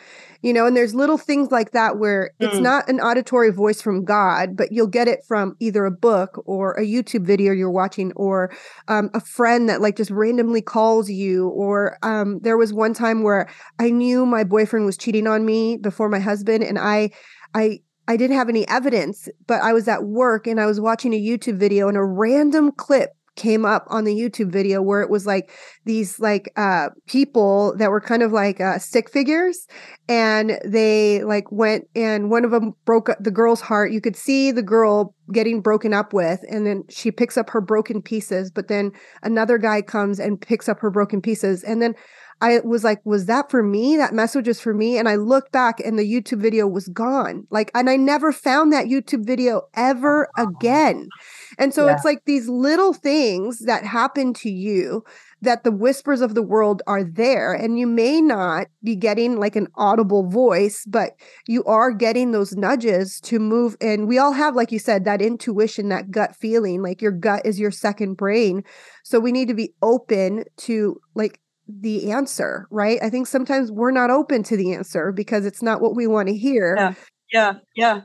you 0.42 0.52
know. 0.52 0.66
And 0.66 0.76
there's 0.76 0.94
little 0.94 1.18
things 1.18 1.50
like 1.50 1.72
that 1.72 1.98
where 1.98 2.32
mm. 2.40 2.46
it's 2.46 2.58
not 2.58 2.88
an 2.88 3.00
auditory 3.00 3.50
voice 3.50 3.80
from 3.80 4.04
God, 4.04 4.56
but 4.56 4.72
you'll 4.72 4.86
get 4.86 5.08
it 5.08 5.20
from 5.26 5.56
either 5.60 5.84
a 5.84 5.90
book 5.90 6.42
or 6.46 6.72
a 6.72 6.82
YouTube 6.82 7.24
video 7.24 7.52
you're 7.52 7.70
watching, 7.70 8.12
or 8.16 8.52
um, 8.88 9.10
a 9.14 9.20
friend 9.20 9.68
that 9.68 9.80
like 9.80 9.96
just 9.96 10.10
randomly 10.10 10.62
calls 10.62 11.08
you. 11.10 11.48
Or 11.48 11.96
um, 12.02 12.40
there 12.40 12.58
was 12.58 12.72
one 12.72 12.94
time 12.94 13.22
where 13.22 13.48
I 13.78 13.90
knew 13.90 14.26
my 14.26 14.44
boyfriend 14.44 14.86
was 14.86 14.96
cheating 14.96 15.26
on 15.26 15.44
me 15.46 15.76
before 15.76 16.08
my 16.08 16.20
husband, 16.20 16.62
and 16.62 16.78
I, 16.78 17.10
I 17.54 17.80
I 18.10 18.16
didn't 18.16 18.36
have 18.36 18.48
any 18.48 18.66
evidence, 18.66 19.28
but 19.46 19.62
I 19.62 19.72
was 19.72 19.86
at 19.86 20.02
work 20.02 20.48
and 20.48 20.60
I 20.60 20.66
was 20.66 20.80
watching 20.80 21.14
a 21.14 21.20
YouTube 21.20 21.58
video 21.58 21.86
and 21.86 21.96
a 21.96 22.02
random 22.02 22.72
clip 22.72 23.10
came 23.40 23.64
up 23.64 23.86
on 23.88 24.04
the 24.04 24.14
YouTube 24.14 24.52
video 24.52 24.82
where 24.82 25.00
it 25.00 25.08
was 25.08 25.24
like 25.24 25.50
these 25.86 26.20
like 26.20 26.52
uh 26.56 26.90
people 27.06 27.74
that 27.78 27.90
were 27.90 28.00
kind 28.00 28.22
of 28.22 28.32
like 28.32 28.60
uh 28.60 28.78
stick 28.78 29.08
figures 29.08 29.66
and 30.08 30.60
they 30.62 31.24
like 31.24 31.50
went 31.50 31.86
and 31.96 32.30
one 32.30 32.44
of 32.44 32.50
them 32.50 32.74
broke 32.84 33.08
the 33.18 33.30
girl's 33.30 33.62
heart 33.62 33.92
you 33.92 34.00
could 34.00 34.14
see 34.14 34.52
the 34.52 34.62
girl 34.62 35.14
getting 35.32 35.62
broken 35.62 35.94
up 35.94 36.12
with 36.12 36.40
and 36.50 36.66
then 36.66 36.84
she 36.90 37.10
picks 37.10 37.38
up 37.38 37.48
her 37.48 37.62
broken 37.62 38.02
pieces 38.02 38.50
but 38.50 38.68
then 38.68 38.92
another 39.22 39.56
guy 39.56 39.80
comes 39.80 40.20
and 40.20 40.42
picks 40.42 40.68
up 40.68 40.78
her 40.78 40.90
broken 40.90 41.22
pieces 41.22 41.64
and 41.64 41.80
then 41.80 41.94
I 42.42 42.60
was 42.64 42.84
like, 42.84 43.00
was 43.04 43.26
that 43.26 43.50
for 43.50 43.62
me? 43.62 43.98
That 43.98 44.14
message 44.14 44.48
is 44.48 44.60
for 44.60 44.72
me. 44.72 44.96
And 44.96 45.08
I 45.10 45.16
looked 45.16 45.52
back 45.52 45.78
and 45.78 45.98
the 45.98 46.10
YouTube 46.10 46.40
video 46.40 46.66
was 46.66 46.88
gone. 46.88 47.46
Like, 47.50 47.70
and 47.74 47.90
I 47.90 47.96
never 47.96 48.32
found 48.32 48.72
that 48.72 48.86
YouTube 48.86 49.26
video 49.26 49.68
ever 49.74 50.30
again. 50.38 51.08
And 51.58 51.74
so 51.74 51.86
yeah. 51.86 51.94
it's 51.94 52.04
like 52.04 52.24
these 52.24 52.48
little 52.48 52.92
things 52.92 53.60
that 53.60 53.84
happen 53.84 54.32
to 54.34 54.50
you 54.50 55.04
that 55.42 55.64
the 55.64 55.72
whispers 55.72 56.20
of 56.20 56.34
the 56.34 56.42
world 56.42 56.82
are 56.86 57.02
there. 57.02 57.52
And 57.52 57.78
you 57.78 57.86
may 57.86 58.20
not 58.20 58.66
be 58.82 58.94
getting 58.94 59.38
like 59.38 59.56
an 59.56 59.68
audible 59.74 60.28
voice, 60.28 60.84
but 60.86 61.12
you 61.46 61.64
are 61.64 61.92
getting 61.92 62.32
those 62.32 62.54
nudges 62.54 63.20
to 63.22 63.38
move. 63.38 63.76
And 63.80 64.06
we 64.06 64.18
all 64.18 64.32
have, 64.32 64.54
like 64.54 64.70
you 64.70 64.78
said, 64.78 65.04
that 65.04 65.22
intuition, 65.22 65.88
that 65.88 66.10
gut 66.10 66.36
feeling, 66.36 66.82
like 66.82 67.00
your 67.00 67.12
gut 67.12 67.46
is 67.46 67.58
your 67.58 67.70
second 67.70 68.14
brain. 68.14 68.64
So 69.02 69.18
we 69.18 69.32
need 69.32 69.48
to 69.48 69.54
be 69.54 69.72
open 69.82 70.44
to 70.58 71.00
like 71.14 71.40
the 71.66 72.10
answer, 72.10 72.66
right? 72.70 72.98
I 73.02 73.10
think 73.10 73.26
sometimes 73.26 73.70
we're 73.70 73.92
not 73.92 74.10
open 74.10 74.42
to 74.44 74.56
the 74.56 74.74
answer 74.74 75.12
because 75.12 75.46
it's 75.46 75.62
not 75.62 75.80
what 75.80 75.94
we 75.94 76.06
want 76.06 76.28
to 76.28 76.36
hear. 76.36 76.74
Yeah, 76.76 76.94
yeah, 77.32 77.52
yeah, 77.76 78.00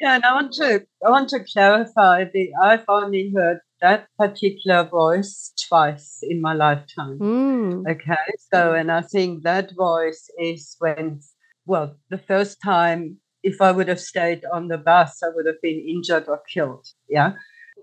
yeah. 0.00 0.14
And 0.14 0.24
I 0.24 0.34
want 0.34 0.52
to, 0.54 0.84
I 1.04 1.10
want 1.10 1.28
to 1.30 1.44
clarify 1.52 2.24
that 2.24 2.48
I've 2.62 2.84
only 2.88 3.32
heard 3.34 3.58
that 3.80 4.08
particular 4.18 4.84
voice 4.84 5.52
twice 5.68 6.18
in 6.22 6.40
my 6.40 6.54
lifetime. 6.54 7.18
Mm. 7.18 7.90
Okay, 7.90 8.16
so 8.52 8.74
and 8.74 8.90
I 8.92 9.02
think 9.02 9.42
that 9.44 9.72
voice 9.74 10.28
is 10.38 10.76
when, 10.78 11.20
well, 11.66 11.96
the 12.10 12.18
first 12.18 12.58
time, 12.62 13.18
if 13.42 13.60
I 13.60 13.72
would 13.72 13.88
have 13.88 14.00
stayed 14.00 14.42
on 14.52 14.68
the 14.68 14.78
bus, 14.78 15.22
I 15.22 15.28
would 15.34 15.46
have 15.46 15.60
been 15.62 15.78
injured 15.88 16.28
or 16.28 16.42
killed. 16.52 16.86
Yeah. 17.08 17.32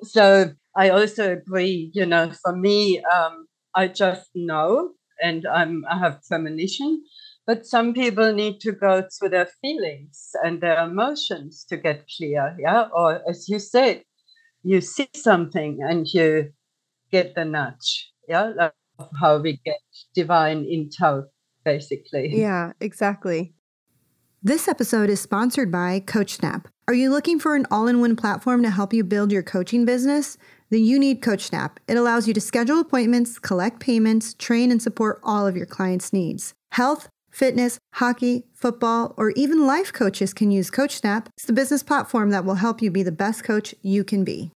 So 0.04 0.52
I 0.76 0.90
also 0.90 1.32
agree. 1.34 1.90
You 1.94 2.06
know, 2.06 2.32
for 2.44 2.56
me, 2.56 3.02
um, 3.12 3.48
I 3.74 3.88
just 3.88 4.30
know 4.36 4.92
and 5.22 5.46
I'm, 5.48 5.84
I 5.90 5.98
have 5.98 6.22
premonition. 6.28 7.04
But 7.48 7.66
some 7.66 7.94
people 7.94 8.34
need 8.34 8.60
to 8.62 8.74
go 8.74 9.08
through 9.10 9.30
their 9.30 9.48
feelings 9.62 10.32
and 10.44 10.62
their 10.62 10.84
emotions 10.84 11.66
to 11.70 11.78
get 11.78 12.06
clear. 12.16 12.56
Yeah. 12.60 12.90
Or 12.94 13.22
as 13.28 13.48
you 13.48 13.58
said, 13.58 14.04
you 14.64 14.82
see 14.82 15.08
something 15.16 15.80
and 15.82 16.06
you 16.14 16.52
get 17.12 17.36
the 17.36 17.46
nudge. 17.46 18.12
Yeah. 18.28 18.52
That's 18.56 18.76
how 19.20 19.38
we 19.40 19.62
get 19.66 19.80
divine 20.14 20.66
intel, 20.66 21.28
basically. 21.64 22.36
Yeah, 22.36 22.74
exactly. 22.82 23.54
This 24.44 24.68
episode 24.68 25.10
is 25.10 25.22
sponsored 25.22 25.72
by 25.72 26.02
CoachSnap. 26.02 26.66
Are 26.88 26.94
you 26.94 27.10
looking 27.10 27.40
for 27.40 27.56
an 27.56 27.66
all 27.72 27.88
in 27.88 28.02
one 28.02 28.16
platform 28.16 28.62
to 28.64 28.70
help 28.70 28.94
you 28.94 29.04
build 29.04 29.32
your 29.32 29.44
coaching 29.44 29.86
business? 29.86 30.38
then 30.70 30.84
you 30.84 31.00
need 31.00 31.22
CoachSnap. 31.22 31.78
It 31.88 31.98
allows 31.98 32.28
you 32.28 32.34
to 32.34 32.42
schedule 32.42 32.80
appointments, 32.80 33.40
collect 33.40 33.80
payments, 33.80 34.34
train, 34.34 34.72
and 34.72 34.82
support 34.82 35.20
all 35.24 35.48
of 35.48 35.56
your 35.56 35.66
clients' 35.66 36.12
needs. 36.12 36.54
Health, 36.72 37.10
fitness, 37.38 37.78
hockey, 37.94 38.48
football, 38.56 39.14
or 39.16 39.30
even 39.36 39.68
life 39.68 39.94
coaches 39.94 40.34
can 40.34 40.50
use 40.50 40.72
CoachSnap. 40.72 41.28
It's 41.38 41.46
the 41.46 41.54
business 41.54 41.84
platform 41.84 42.32
that 42.32 42.46
will 42.46 42.56
help 42.56 42.82
you 42.82 42.90
be 42.90 43.04
the 43.04 43.12
best 43.12 43.44
coach 43.44 43.76
you 43.84 44.04
can 44.04 44.24
be. 44.24 44.52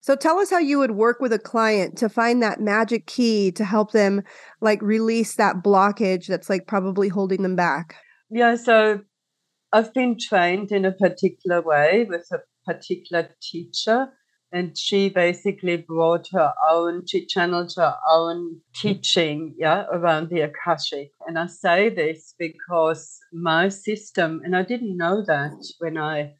So 0.00 0.16
tell 0.16 0.38
us 0.40 0.50
how 0.50 0.58
you 0.58 0.80
would 0.80 0.90
work 0.90 1.20
with 1.20 1.32
a 1.32 1.38
client 1.38 1.96
to 1.98 2.08
find 2.08 2.42
that 2.42 2.60
magic 2.60 3.06
key 3.06 3.52
to 3.52 3.64
help 3.64 3.92
them 3.92 4.22
like 4.60 4.82
release 4.82 5.36
that 5.36 5.62
blockage 5.62 6.26
that's 6.26 6.50
like 6.50 6.66
probably 6.66 7.08
holding 7.08 7.42
them 7.44 7.54
back. 7.54 7.98
Yeah, 8.30 8.56
so 8.56 9.02
I've 9.72 9.94
been 9.94 10.16
trained 10.18 10.72
in 10.72 10.84
a 10.84 10.92
particular 10.92 11.62
way 11.62 12.04
with 12.08 12.26
a 12.32 12.38
particular 12.66 13.28
teacher 13.40 14.08
and 14.54 14.78
she 14.78 15.08
basically 15.08 15.76
brought 15.76 16.28
her 16.32 16.54
own 16.70 17.04
she 17.06 17.26
channeled 17.26 17.72
her 17.76 17.94
own 18.08 18.60
teaching 18.74 19.54
yeah 19.58 19.84
around 19.92 20.30
the 20.30 20.40
akashic. 20.40 21.10
And 21.26 21.38
i 21.38 21.46
say 21.46 21.88
this 21.88 22.34
because 22.38 23.18
my 23.32 23.68
system 23.68 24.40
and 24.44 24.56
i 24.56 24.62
didn't 24.62 24.96
know 24.96 25.22
that 25.26 25.58
when 25.80 25.98
i 25.98 26.34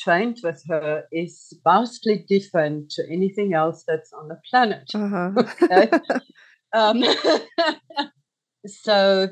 trained 0.00 0.38
with 0.42 0.62
her 0.68 1.04
is 1.12 1.52
vastly 1.64 2.24
different 2.28 2.90
to 2.90 3.02
anything 3.10 3.52
else 3.52 3.82
that's 3.86 4.12
on 4.12 4.28
the 4.28 4.38
planet. 4.48 4.88
Uh-huh. 4.94 5.32
okay? 5.62 5.90
Um, 6.72 7.02
so 8.66 9.28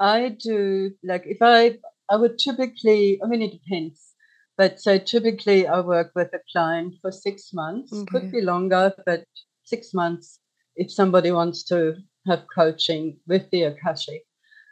i 0.00 0.36
do 0.42 0.90
like 1.04 1.24
if 1.26 1.38
i 1.40 1.76
i 2.10 2.16
would 2.16 2.38
typically 2.38 3.20
i 3.22 3.26
mean 3.26 3.42
it 3.42 3.52
depends 3.52 4.13
but 4.56 4.80
so 4.80 4.98
typically, 4.98 5.66
I 5.66 5.80
work 5.80 6.12
with 6.14 6.28
a 6.32 6.40
client 6.52 6.94
for 7.02 7.10
six 7.10 7.52
months. 7.52 7.92
Okay. 7.92 8.04
Could 8.10 8.32
be 8.32 8.40
longer, 8.40 8.92
but 9.04 9.24
six 9.64 9.92
months 9.92 10.38
if 10.76 10.92
somebody 10.92 11.30
wants 11.32 11.62
to 11.64 11.94
have 12.26 12.44
coaching 12.54 13.16
with 13.26 13.50
the 13.50 13.64
Akashic. 13.64 14.22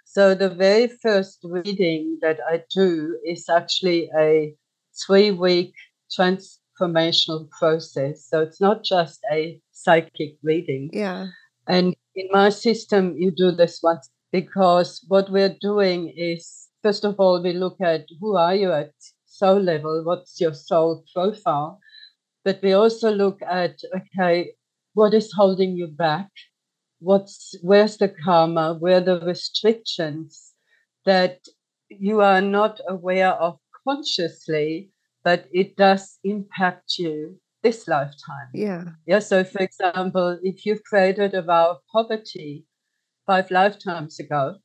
So 0.05 0.35
the 0.35 0.51
very 0.51 0.89
first 0.89 1.41
reading 1.43 2.19
that 2.23 2.39
I 2.49 2.63
do 2.75 3.19
is 3.25 3.49
actually 3.49 4.11
a 4.19 4.55
three 5.07 5.31
week 5.31 5.75
transformational 6.11 7.49
process. 7.51 8.27
So 8.29 8.43
it's 8.43 8.61
not 8.61 8.85
just 8.85 9.21
a 9.33 9.61
psychic 9.71 10.37
reading. 10.43 10.91
Yeah. 10.93 11.29
And 11.67 11.95
in 12.15 12.29
my 12.31 12.51
system, 12.51 13.17
you 13.17 13.31
do 13.31 13.53
this 13.53 13.81
once 13.83 14.11
because 14.33 15.05
what 15.09 15.31
we're 15.31 15.57
doing 15.61 16.13
is, 16.17 16.69
first 16.83 17.05
of 17.05 17.17
all, 17.19 17.43
we 17.43 17.53
look 17.53 17.81
at 17.81 18.07
who 18.21 18.37
are 18.37 18.55
you 18.55 18.73
at 18.73 18.93
soul 19.33 19.61
level, 19.61 20.05
what's 20.05 20.41
your 20.41 20.55
soul 20.55 21.05
profile. 21.15 21.81
But 22.45 22.61
we 22.63 22.73
also 22.73 23.11
look 23.11 23.41
at, 23.43 23.79
okay, 23.95 24.53
what 24.95 25.15
is 25.15 25.33
holding 25.33 25.77
you 25.77 25.87
back? 25.87 26.29
What's 26.99 27.55
where's 27.63 27.97
the 27.97 28.09
karma? 28.09 28.75
Where 28.75 28.99
are 28.99 29.01
the 29.01 29.21
restrictions 29.21 30.53
that 31.05 31.41
you 31.89 32.21
are 32.21 32.41
not 32.41 32.81
aware 32.89 33.33
of 33.33 33.59
consciously, 33.87 34.91
but 35.25 35.49
it 35.53 35.77
does 35.77 36.19
impact 36.25 36.99
you 36.99 37.41
this 37.63 37.87
lifetime. 37.87 38.51
Yeah. 38.55 38.85
Yeah. 39.07 39.21
So 39.21 39.45
for 39.45 39.63
example, 39.63 40.39
if 40.43 40.67
you've 40.67 40.83
created 40.83 41.35
a 41.35 41.43
vow 41.43 41.71
of 41.71 41.79
poverty 41.93 42.67
five 43.27 43.51
lifetimes 43.51 44.19
ago, 44.19 44.57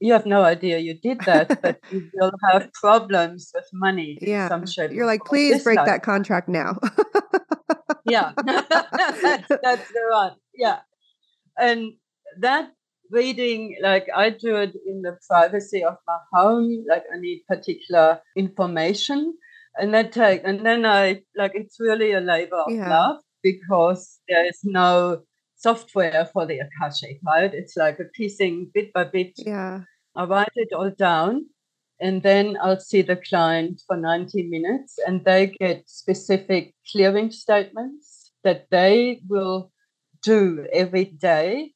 you 0.00 0.14
have 0.14 0.26
no 0.26 0.42
idea 0.42 0.78
you 0.78 0.94
did 0.94 1.20
that, 1.20 1.60
but 1.62 1.78
you 1.90 2.10
will 2.14 2.32
have 2.50 2.72
problems 2.72 3.52
with 3.54 3.66
money. 3.72 4.18
Yeah. 4.20 4.48
some 4.48 4.66
shape. 4.66 4.92
You're 4.92 5.06
like, 5.06 5.24
please 5.24 5.62
break 5.62 5.76
life. 5.76 5.86
that 5.86 6.02
contract 6.02 6.48
now. 6.48 6.78
yeah. 8.06 8.32
that's, 8.44 9.48
that's 9.62 9.88
the 9.88 10.02
one. 10.10 10.32
Yeah. 10.54 10.78
And 11.58 11.92
that 12.40 12.70
reading, 13.10 13.76
like 13.82 14.06
I 14.14 14.30
do 14.30 14.56
it 14.56 14.74
in 14.86 15.02
the 15.02 15.18
privacy 15.28 15.84
of 15.84 15.96
my 16.06 16.16
home, 16.32 16.84
like 16.88 17.04
I 17.14 17.20
need 17.20 17.44
particular 17.46 18.20
information. 18.36 19.34
And 19.76 19.94
then 19.94 20.10
take 20.10 20.42
and 20.44 20.66
then 20.66 20.84
I 20.84 21.22
like 21.36 21.52
it's 21.54 21.76
really 21.78 22.12
a 22.12 22.20
labor 22.20 22.56
of 22.56 22.72
yeah. 22.72 22.90
love 22.90 23.20
because 23.40 24.18
there 24.28 24.44
is 24.44 24.58
no 24.64 25.22
software 25.60 26.28
for 26.32 26.46
the 26.46 26.58
Akashic, 26.58 27.20
right? 27.24 27.52
It's 27.52 27.76
like 27.76 28.00
a 28.00 28.04
piecing 28.04 28.70
bit 28.72 28.92
by 28.94 29.04
bit. 29.04 29.34
Yeah. 29.36 29.80
I 30.16 30.24
write 30.24 30.52
it 30.54 30.72
all 30.72 30.90
down 30.90 31.46
and 32.00 32.22
then 32.22 32.56
I'll 32.62 32.80
see 32.80 33.02
the 33.02 33.16
client 33.16 33.82
for 33.86 33.96
90 33.96 34.48
minutes 34.48 34.98
and 35.06 35.22
they 35.24 35.48
get 35.60 35.88
specific 35.88 36.74
clearing 36.90 37.30
statements 37.30 38.32
that 38.42 38.68
they 38.70 39.20
will 39.28 39.70
do 40.22 40.66
every 40.72 41.04
day. 41.04 41.74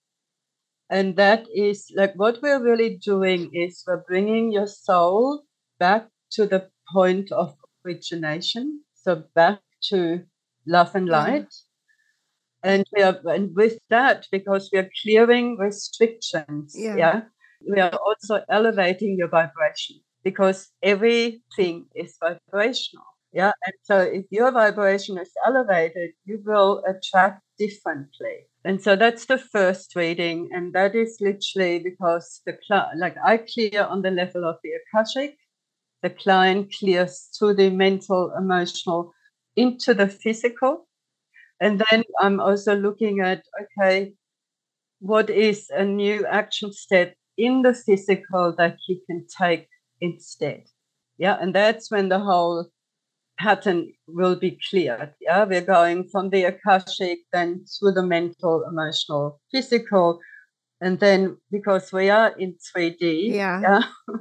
And 0.89 1.17
that 1.17 1.45
is 1.55 1.93
like 1.95 2.15
what 2.17 2.41
we're 2.43 2.63
really 2.63 2.97
doing 2.97 3.51
is 3.53 3.85
we're 3.87 4.05
bringing 4.09 4.51
your 4.51 4.67
soul 4.67 5.43
back 5.79 6.09
to 6.33 6.47
the 6.47 6.69
point 6.91 7.31
of 7.33 7.55
origination. 7.85 8.81
So 8.95 9.25
back 9.35 9.61
to 9.91 10.25
love 10.67 10.95
and 10.95 11.09
light. 11.09 11.53
And 12.65 12.85
we 12.97 13.03
are 13.03 13.21
and 13.27 13.55
with 13.55 13.79
that, 13.91 14.27
because 14.33 14.71
we 14.73 14.79
are 14.79 14.91
clearing 15.03 15.59
restrictions, 15.59 16.75
yeah. 16.77 16.97
yeah, 16.97 17.21
we 17.69 17.79
are 17.81 17.93
also 18.07 18.43
elevating 18.51 19.17
your 19.19 19.29
vibration 19.29 20.01
because 20.25 20.71
everything 20.83 21.87
is 21.95 22.17
vibrational. 22.19 23.05
Yeah. 23.35 23.53
And 23.67 23.75
so 23.83 23.99
if 23.99 24.25
your 24.31 24.51
vibration 24.53 25.19
is 25.19 25.31
elevated, 25.47 26.13
you 26.25 26.41
will 26.45 26.83
attract 26.89 27.43
differently. 27.59 28.47
And 28.65 28.81
so 28.81 28.97
that's 28.97 29.27
the 29.27 29.39
first 29.39 29.95
reading. 29.97 30.49
And 30.53 30.73
that 30.73 30.95
is 30.95 31.19
literally 31.21 31.81
because 31.81 32.41
the 32.47 32.57
like 32.97 33.17
I 33.23 33.39
clear 33.39 33.85
on 33.85 34.03
the 34.03 34.11
level 34.11 34.45
of 34.45 34.57
the 34.63 34.71
Akashic, 34.81 35.37
the 36.03 36.11
client 36.11 36.73
clears 36.79 37.29
through 37.37 37.55
the 37.55 37.71
mental, 37.71 38.33
emotional 38.39 39.13
into 39.57 39.95
the 39.95 40.09
physical. 40.09 40.87
And 41.61 41.83
then 41.91 42.05
I'm 42.21 42.41
also 42.41 42.75
looking 42.77 43.21
at, 43.21 43.43
okay, 43.63 44.13
what 45.01 45.31
is 45.31 45.71
a 45.71 45.85
new 45.85 46.27
action 46.27 46.73
step 46.73 47.15
in 47.37 47.63
the 47.63 47.75
physical 47.75 48.55
that 48.59 48.77
you 48.89 49.01
can 49.07 49.27
take 49.39 49.69
instead. 50.01 50.65
Yeah, 51.19 51.37
and 51.41 51.55
that's 51.55 51.91
when 51.91 52.09
the 52.09 52.19
whole 52.19 52.67
pattern 53.39 53.93
will 54.07 54.37
be 54.37 54.59
cleared. 54.69 55.15
Yeah, 55.21 55.45
we're 55.45 55.61
going 55.61 56.09
from 56.11 56.31
the 56.31 56.45
Akashic, 56.45 57.21
then 57.33 57.65
through 57.67 57.93
the 57.93 58.03
mental, 58.03 58.65
emotional, 58.69 59.41
physical, 59.53 60.21
and 60.81 60.99
then 61.01 61.37
because 61.51 61.93
we 61.93 62.11
are 62.11 62.37
in 62.39 62.57
3D, 62.77 63.33
yeah, 63.33 63.61
yeah 63.61 63.83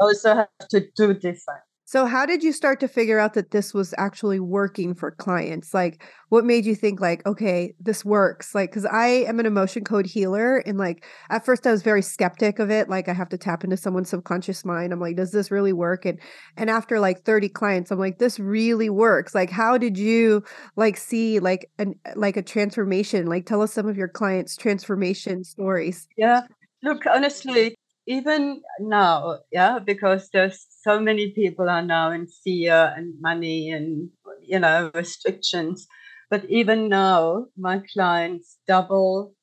also 0.00 0.34
have 0.34 0.68
to 0.70 0.86
do 0.96 1.14
different. 1.14 1.64
So 1.86 2.06
how 2.06 2.24
did 2.24 2.42
you 2.42 2.52
start 2.52 2.80
to 2.80 2.88
figure 2.88 3.18
out 3.18 3.34
that 3.34 3.50
this 3.50 3.74
was 3.74 3.92
actually 3.98 4.40
working 4.40 4.94
for 4.94 5.10
clients? 5.10 5.74
Like 5.74 6.02
what 6.30 6.46
made 6.46 6.64
you 6.64 6.74
think 6.74 6.98
like, 7.00 7.24
okay, 7.26 7.74
this 7.78 8.04
works? 8.04 8.54
Like 8.54 8.72
cuz 8.72 8.86
I 8.86 9.06
am 9.06 9.38
an 9.38 9.44
emotion 9.44 9.84
code 9.84 10.06
healer 10.06 10.56
and 10.58 10.78
like 10.78 11.04
at 11.28 11.44
first 11.44 11.66
I 11.66 11.72
was 11.72 11.82
very 11.82 12.00
skeptic 12.00 12.58
of 12.58 12.70
it, 12.70 12.88
like 12.88 13.08
I 13.08 13.12
have 13.12 13.28
to 13.30 13.38
tap 13.38 13.64
into 13.64 13.76
someone's 13.76 14.08
subconscious 14.08 14.64
mind. 14.64 14.92
I'm 14.92 15.00
like, 15.00 15.16
does 15.16 15.30
this 15.32 15.50
really 15.50 15.74
work? 15.74 16.06
And 16.06 16.18
and 16.56 16.70
after 16.70 17.00
like 17.00 17.24
30 17.24 17.50
clients, 17.50 17.90
I'm 17.90 17.98
like, 17.98 18.18
this 18.18 18.40
really 18.40 18.88
works. 18.88 19.34
Like 19.34 19.50
how 19.50 19.76
did 19.76 19.98
you 19.98 20.42
like 20.76 20.96
see 20.96 21.38
like 21.38 21.70
an 21.78 21.94
like 22.16 22.38
a 22.38 22.42
transformation? 22.42 23.26
Like 23.26 23.44
tell 23.44 23.60
us 23.60 23.74
some 23.74 23.86
of 23.86 23.98
your 23.98 24.08
clients 24.08 24.56
transformation 24.56 25.44
stories. 25.44 26.08
Yeah. 26.16 26.42
Look, 26.82 27.06
honestly, 27.06 27.76
even 28.06 28.62
now, 28.80 29.38
yeah, 29.50 29.78
because 29.78 30.28
there's 30.32 30.66
so 30.84 31.00
many 31.00 31.30
people 31.30 31.70
are 31.70 31.82
now 31.82 32.10
in 32.12 32.26
fear 32.26 32.92
and 32.96 33.14
money 33.20 33.70
and 33.70 34.10
you 34.42 34.58
know 34.58 34.90
restrictions. 34.94 35.86
But 36.30 36.44
even 36.46 36.88
now, 36.88 37.46
my 37.56 37.82
clients 37.92 38.58
double 38.66 39.34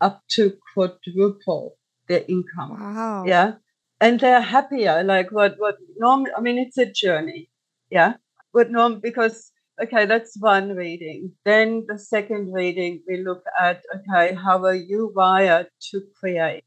up 0.00 0.22
to 0.30 0.52
quadruple 0.72 1.76
their 2.08 2.24
income. 2.28 2.70
Wow. 2.80 3.24
Yeah. 3.26 3.52
And 4.00 4.20
they're 4.20 4.40
happier. 4.40 5.02
Like 5.04 5.30
what 5.30 5.54
what 5.58 5.76
norm 5.96 6.26
I 6.36 6.40
mean 6.40 6.58
it's 6.58 6.78
a 6.78 6.86
journey. 6.86 7.50
Yeah. 7.90 8.14
What 8.52 8.70
norm 8.70 9.00
because 9.00 9.52
okay, 9.80 10.06
that's 10.06 10.36
one 10.38 10.74
reading. 10.74 11.32
Then 11.44 11.84
the 11.88 11.98
second 11.98 12.52
reading 12.52 13.02
we 13.08 13.22
look 13.22 13.44
at 13.60 13.82
okay, 13.94 14.34
how 14.34 14.64
are 14.64 14.74
you 14.74 15.12
wired 15.14 15.68
to 15.90 16.02
create? 16.18 16.64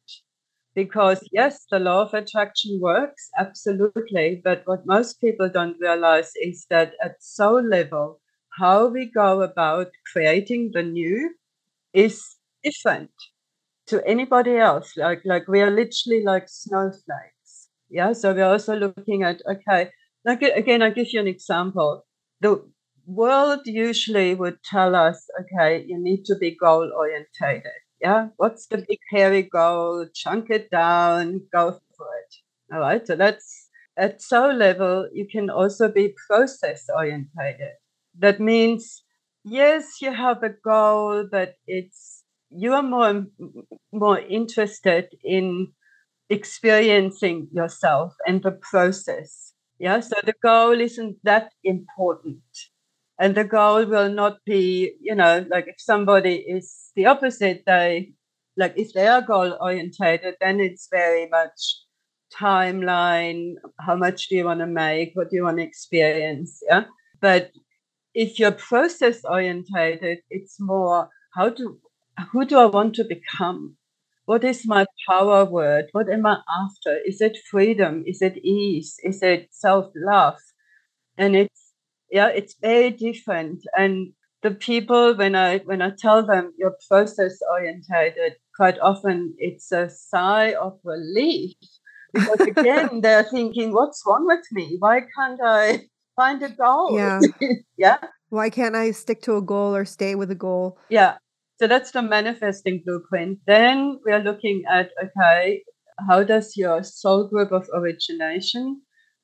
Because 0.77 1.27
yes, 1.31 1.65
the 1.71 1.79
law 1.79 2.03
of 2.03 2.13
attraction 2.13 2.79
works 2.79 3.31
absolutely, 3.39 4.39
but 4.43 4.61
what 4.65 4.85
most 4.85 5.19
people 5.19 5.49
don't 5.49 5.75
realize 5.81 6.31
is 6.35 6.67
that 6.69 6.93
at 7.03 7.23
soul 7.23 7.67
level, 7.67 8.19
how 8.59 8.87
we 8.87 9.09
go 9.09 9.41
about 9.41 9.87
creating 10.13 10.69
the 10.75 10.83
new 10.83 11.33
is 11.93 12.23
different 12.63 13.09
to 13.87 14.05
anybody 14.05 14.57
else. 14.57 14.93
Like 14.95 15.21
like 15.25 15.47
we 15.47 15.61
are 15.61 15.71
literally 15.71 16.23
like 16.23 16.47
snowflakes. 16.47 17.69
Yeah. 17.89 18.13
So 18.13 18.35
we're 18.35 18.53
also 18.53 18.75
looking 18.75 19.23
at 19.23 19.41
okay, 19.49 19.89
like 20.25 20.43
again, 20.43 20.83
I'll 20.83 20.93
give 20.93 21.11
you 21.11 21.21
an 21.21 21.27
example. 21.27 22.05
The 22.41 22.63
world 23.07 23.61
usually 23.65 24.35
would 24.35 24.59
tell 24.63 24.93
us, 24.93 25.25
okay, 25.41 25.83
you 25.87 25.97
need 25.97 26.25
to 26.25 26.35
be 26.35 26.55
goal 26.55 26.91
orientated 26.95 27.81
yeah, 28.01 28.29
what's 28.37 28.67
the 28.67 28.77
big 28.77 28.99
hairy 29.11 29.43
goal? 29.43 30.05
Chunk 30.13 30.49
it 30.49 30.69
down, 30.71 31.41
go 31.53 31.71
for 31.97 32.07
it. 32.23 32.35
All 32.73 32.79
right. 32.79 33.05
So 33.05 33.15
that's 33.15 33.69
at 33.97 34.21
soul 34.21 34.53
level, 34.53 35.09
you 35.13 35.27
can 35.27 35.49
also 35.49 35.89
be 35.91 36.13
process 36.29 36.85
orientated. 36.95 37.73
That 38.19 38.39
means, 38.39 39.03
yes, 39.43 40.01
you 40.01 40.13
have 40.13 40.43
a 40.43 40.49
goal, 40.49 41.27
but 41.31 41.55
it's 41.67 42.23
you 42.49 42.73
are 42.73 42.83
more 42.83 43.25
more 43.91 44.19
interested 44.19 45.09
in 45.23 45.73
experiencing 46.29 47.49
yourself 47.51 48.13
and 48.27 48.43
the 48.43 48.51
process. 48.51 49.53
Yeah. 49.79 49.99
So 50.01 50.15
the 50.23 50.33
goal 50.43 50.79
isn't 50.81 51.17
that 51.23 51.53
important. 51.63 52.41
And 53.19 53.35
the 53.35 53.43
goal 53.43 53.85
will 53.85 54.09
not 54.09 54.37
be, 54.45 54.95
you 55.01 55.15
know, 55.15 55.45
like 55.49 55.67
if 55.67 55.75
somebody 55.79 56.35
is 56.35 56.91
the 56.95 57.05
opposite, 57.07 57.63
they 57.65 58.13
like 58.57 58.73
if 58.77 58.93
they 58.93 59.07
are 59.07 59.21
goal 59.21 59.57
orientated, 59.61 60.35
then 60.41 60.59
it's 60.59 60.87
very 60.91 61.27
much 61.29 61.81
timeline, 62.33 63.53
how 63.79 63.95
much 63.95 64.27
do 64.29 64.35
you 64.35 64.45
want 64.45 64.59
to 64.59 64.67
make, 64.67 65.11
what 65.13 65.29
do 65.29 65.35
you 65.37 65.43
want 65.43 65.57
to 65.57 65.63
experience. 65.63 66.59
Yeah. 66.67 66.85
But 67.21 67.51
if 68.13 68.39
you're 68.39 68.51
process 68.51 69.23
orientated, 69.25 70.19
it's 70.29 70.57
more 70.59 71.09
how 71.35 71.49
do 71.49 71.79
who 72.31 72.45
do 72.45 72.57
I 72.59 72.65
want 72.65 72.95
to 72.95 73.03
become? 73.05 73.77
What 74.25 74.43
is 74.43 74.65
my 74.67 74.85
power 75.09 75.45
word? 75.45 75.85
What 75.93 76.09
am 76.09 76.25
I 76.25 76.39
after? 76.49 76.97
Is 77.05 77.21
it 77.21 77.37
freedom? 77.49 78.03
Is 78.05 78.21
it 78.21 78.37
ease? 78.43 78.95
Is 79.03 79.23
it 79.23 79.49
self 79.51 79.91
love? 79.95 80.37
And 81.17 81.35
it's 81.35 81.66
yeah 82.11 82.27
it's 82.27 82.55
very 82.61 82.91
different. 82.91 83.61
And 83.77 84.13
the 84.43 84.51
people 84.51 85.15
when 85.15 85.35
i 85.35 85.57
when 85.59 85.81
i 85.81 85.91
tell 85.97 86.25
them 86.25 86.53
you're 86.57 86.77
process 86.87 87.39
orientated 87.51 88.33
quite 88.55 88.77
often 88.79 89.33
it's 89.37 89.71
a 89.71 89.89
sigh 89.89 90.53
of 90.53 90.79
relief. 90.83 91.55
Because 92.13 92.41
again 92.41 93.01
they're 93.01 93.23
thinking 93.23 93.73
what's 93.73 94.03
wrong 94.05 94.25
with 94.27 94.45
me? 94.51 94.77
Why 94.79 95.01
can't 95.15 95.39
i 95.43 95.81
find 96.15 96.41
a 96.43 96.49
goal? 96.49 96.97
Yeah. 96.97 97.19
Yeah. 97.77 97.97
Why 98.29 98.49
can't 98.49 98.75
i 98.75 98.91
stick 98.91 99.21
to 99.23 99.37
a 99.37 99.41
goal 99.41 99.75
or 99.75 99.85
stay 99.85 100.15
with 100.15 100.31
a 100.31 100.35
goal? 100.35 100.77
Yeah. 100.89 101.17
So 101.59 101.67
that's 101.67 101.91
the 101.91 102.01
manifesting 102.01 102.83
blueprint. 102.85 103.39
Then 103.47 103.99
we 104.05 104.11
are 104.11 104.23
looking 104.23 104.63
at 104.69 104.89
okay 105.03 105.63
how 106.07 106.23
does 106.23 106.55
your 106.55 106.83
soul 106.83 107.27
group 107.27 107.51
of 107.51 107.67
origination 107.73 108.81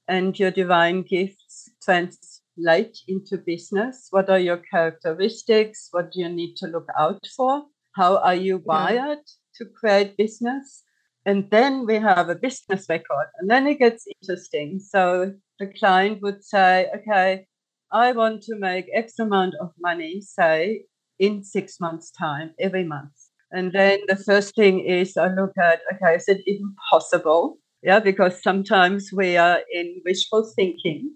and 0.08 0.38
your 0.38 0.52
divine 0.52 1.04
gifts 1.04 1.70
trans 1.84 2.33
late 2.58 2.98
into 3.08 3.38
business? 3.38 4.08
What 4.12 4.30
are 4.30 4.40
your 4.40 4.58
characteristics? 4.58 5.90
What 5.92 6.12
do 6.12 6.22
you 6.22 6.30
need 6.30 6.56
to 6.58 6.68
look 6.68 6.88
out 6.98 7.26
for? 7.36 7.64
How 7.96 8.18
are 8.18 8.36
you 8.36 8.62
wired 8.66 9.20
to 9.56 9.66
create 9.66 10.18
business? 10.18 10.84
And 11.26 11.50
then 11.52 11.86
we 11.86 11.96
have 11.96 12.30
a 12.30 12.36
business 12.36 12.86
record. 12.90 13.28
And 13.40 13.50
then 13.50 13.68
it 13.68 13.80
gets 13.80 14.06
interesting. 14.22 14.80
So 14.80 15.34
the 15.60 15.68
client 15.80 16.20
would 16.22 16.44
say, 16.44 16.88
okay, 16.96 17.46
I 17.92 18.12
want 18.12 18.42
to 18.44 18.56
make 18.58 18.86
X 18.94 19.20
amount 19.20 19.54
of 19.62 19.72
money, 19.80 20.22
say, 20.22 20.84
in 21.20 21.44
six 21.44 21.80
months' 21.80 22.12
time, 22.12 22.54
every 22.60 22.84
month. 22.84 23.14
And 23.52 23.72
then 23.72 24.00
the 24.08 24.16
first 24.16 24.56
thing 24.56 24.80
is 24.80 25.16
I 25.16 25.28
look 25.28 25.54
at, 25.62 25.82
okay, 25.94 26.16
is 26.16 26.28
it 26.28 26.42
even 26.48 26.74
possible? 26.90 27.58
Yeah, 27.84 28.00
because 28.00 28.42
sometimes 28.42 29.10
we 29.14 29.38
are 29.38 29.60
in 29.72 30.02
wishful 30.06 30.52
thinking 30.56 31.12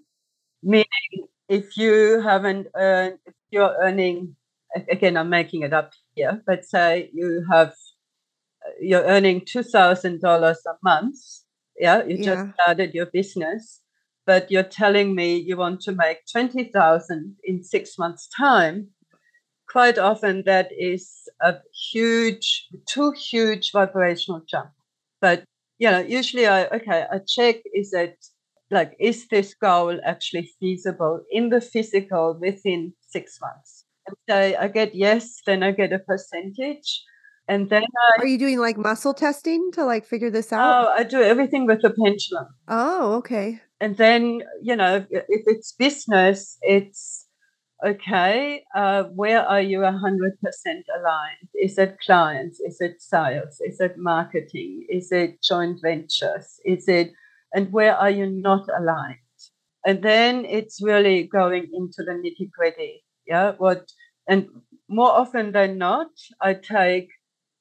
meaning 0.62 1.28
if 1.48 1.76
you 1.76 2.20
haven't 2.20 2.68
earned, 2.76 3.18
if 3.26 3.34
you're 3.50 3.74
earning, 3.80 4.36
again, 4.90 5.16
I'm 5.16 5.30
making 5.30 5.62
it 5.62 5.72
up 5.72 5.92
here, 6.14 6.42
but 6.46 6.64
say 6.64 7.10
you 7.12 7.44
have, 7.50 7.68
uh, 7.68 8.70
you're 8.80 9.04
earning 9.04 9.42
$2,000 9.42 10.22
a 10.22 10.54
month. 10.82 11.16
Yeah, 11.78 12.04
you 12.04 12.16
yeah. 12.16 12.24
just 12.24 12.54
started 12.54 12.92
your 12.92 13.06
business, 13.06 13.80
but 14.26 14.50
you're 14.50 14.62
telling 14.62 15.14
me 15.14 15.36
you 15.36 15.56
want 15.56 15.80
to 15.82 15.92
make 15.92 16.18
20,000 16.30 17.36
in 17.44 17.62
six 17.62 17.96
months' 17.98 18.28
time. 18.36 18.88
Quite 19.70 19.98
often 19.98 20.42
that 20.46 20.70
is 20.76 21.28
a 21.40 21.56
huge, 21.92 22.68
too 22.86 23.12
huge 23.12 23.70
vibrational 23.72 24.42
jump. 24.48 24.70
But 25.20 25.44
you 25.78 25.90
know, 25.90 26.00
usually 26.00 26.46
I 26.46 26.66
okay, 26.66 27.06
I 27.10 27.18
check 27.26 27.56
is 27.74 27.92
it 27.92 28.16
like 28.70 28.96
is 29.00 29.28
this 29.28 29.54
goal 29.54 29.98
actually 30.04 30.50
feasible 30.60 31.22
in 31.30 31.50
the 31.50 31.60
physical 31.60 32.38
within 32.40 32.92
six 33.00 33.38
months? 33.40 33.84
And 34.06 34.16
so 34.28 34.60
I 34.60 34.68
get 34.68 34.94
yes, 34.94 35.40
then 35.46 35.62
I 35.62 35.72
get 35.72 35.92
a 35.92 35.98
percentage. 35.98 37.04
And 37.46 37.70
then 37.70 37.82
I, 37.82 38.22
Are 38.22 38.26
you 38.26 38.38
doing 38.38 38.58
like 38.58 38.76
muscle 38.76 39.14
testing 39.14 39.70
to 39.72 39.84
like 39.84 40.04
figure 40.04 40.30
this 40.30 40.52
out? 40.52 40.86
Oh, 40.86 40.92
I 40.92 41.02
do 41.02 41.22
everything 41.22 41.66
with 41.66 41.80
the 41.80 41.90
pendulum. 41.90 42.46
Oh, 42.68 43.14
okay. 43.16 43.60
And 43.80 43.96
then, 43.96 44.42
you 44.62 44.76
know, 44.76 45.06
if 45.10 45.24
it's 45.46 45.72
business, 45.72 46.58
it's 46.62 47.26
okay, 47.86 48.64
uh, 48.74 49.04
where 49.04 49.42
are 49.42 49.60
you 49.60 49.78
100% 49.78 49.92
aligned? 49.94 51.48
Is 51.54 51.78
it 51.78 51.96
clients? 52.04 52.60
Is 52.60 52.80
it 52.80 53.00
sales? 53.00 53.60
Is 53.60 53.80
it 53.80 53.94
marketing? 53.96 54.86
Is 54.88 55.12
it 55.12 55.42
joint 55.42 55.78
ventures? 55.80 56.60
Is 56.64 56.88
it, 56.88 57.12
and 57.52 57.72
where 57.72 57.96
are 57.96 58.10
you 58.10 58.26
not 58.26 58.66
aligned? 58.68 59.16
And 59.86 60.02
then 60.02 60.44
it's 60.44 60.82
really 60.82 61.24
going 61.24 61.68
into 61.72 62.02
the 62.04 62.12
nitty 62.12 62.50
gritty. 62.50 63.04
Yeah. 63.26 63.52
What, 63.58 63.88
and 64.28 64.48
more 64.88 65.10
often 65.10 65.52
than 65.52 65.78
not, 65.78 66.08
I 66.40 66.54
take 66.54 67.08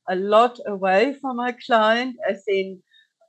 a 0.10 0.16
lot 0.16 0.60
away 0.66 1.16
from 1.20 1.38
my 1.38 1.54
client, 1.66 2.16
as 2.28 2.44
in, 2.48 2.82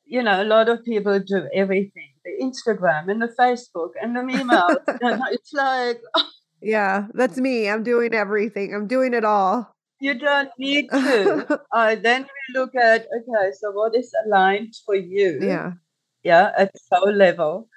you 0.07 0.23
know, 0.23 0.42
a 0.42 0.44
lot 0.44 0.68
of 0.68 0.85
people 0.85 1.18
do 1.21 1.49
everything 1.55 2.11
the 2.29 2.44
Instagram 2.44 3.11
and 3.11 3.23
the 3.23 3.33
Facebook 3.38 3.90
and 4.01 4.16
the 4.16 4.21
emails. 4.21 4.77
it's 5.33 5.53
like, 5.53 6.01
yeah, 6.62 7.07
that's 7.14 7.38
me. 7.38 7.68
I'm 7.68 7.83
doing 7.83 8.14
everything. 8.14 8.75
I'm 8.75 8.87
doing 8.87 9.14
it 9.14 9.25
all. 9.25 9.75
You 10.01 10.18
don't 10.18 10.51
need 10.59 10.88
to. 10.90 11.61
uh, 11.73 11.97
then 11.97 12.23
we 12.23 12.61
look 12.61 12.75
at 12.77 13.07
okay, 13.07 13.51
so 13.59 13.73
what 13.73 13.97
is 13.97 14.12
aligned 14.27 14.75
for 14.87 14.94
you? 14.94 15.38
Yeah. 15.42 15.73
Yeah, 16.22 16.52
at 16.57 16.70
soul 16.78 17.12
level. 17.12 17.68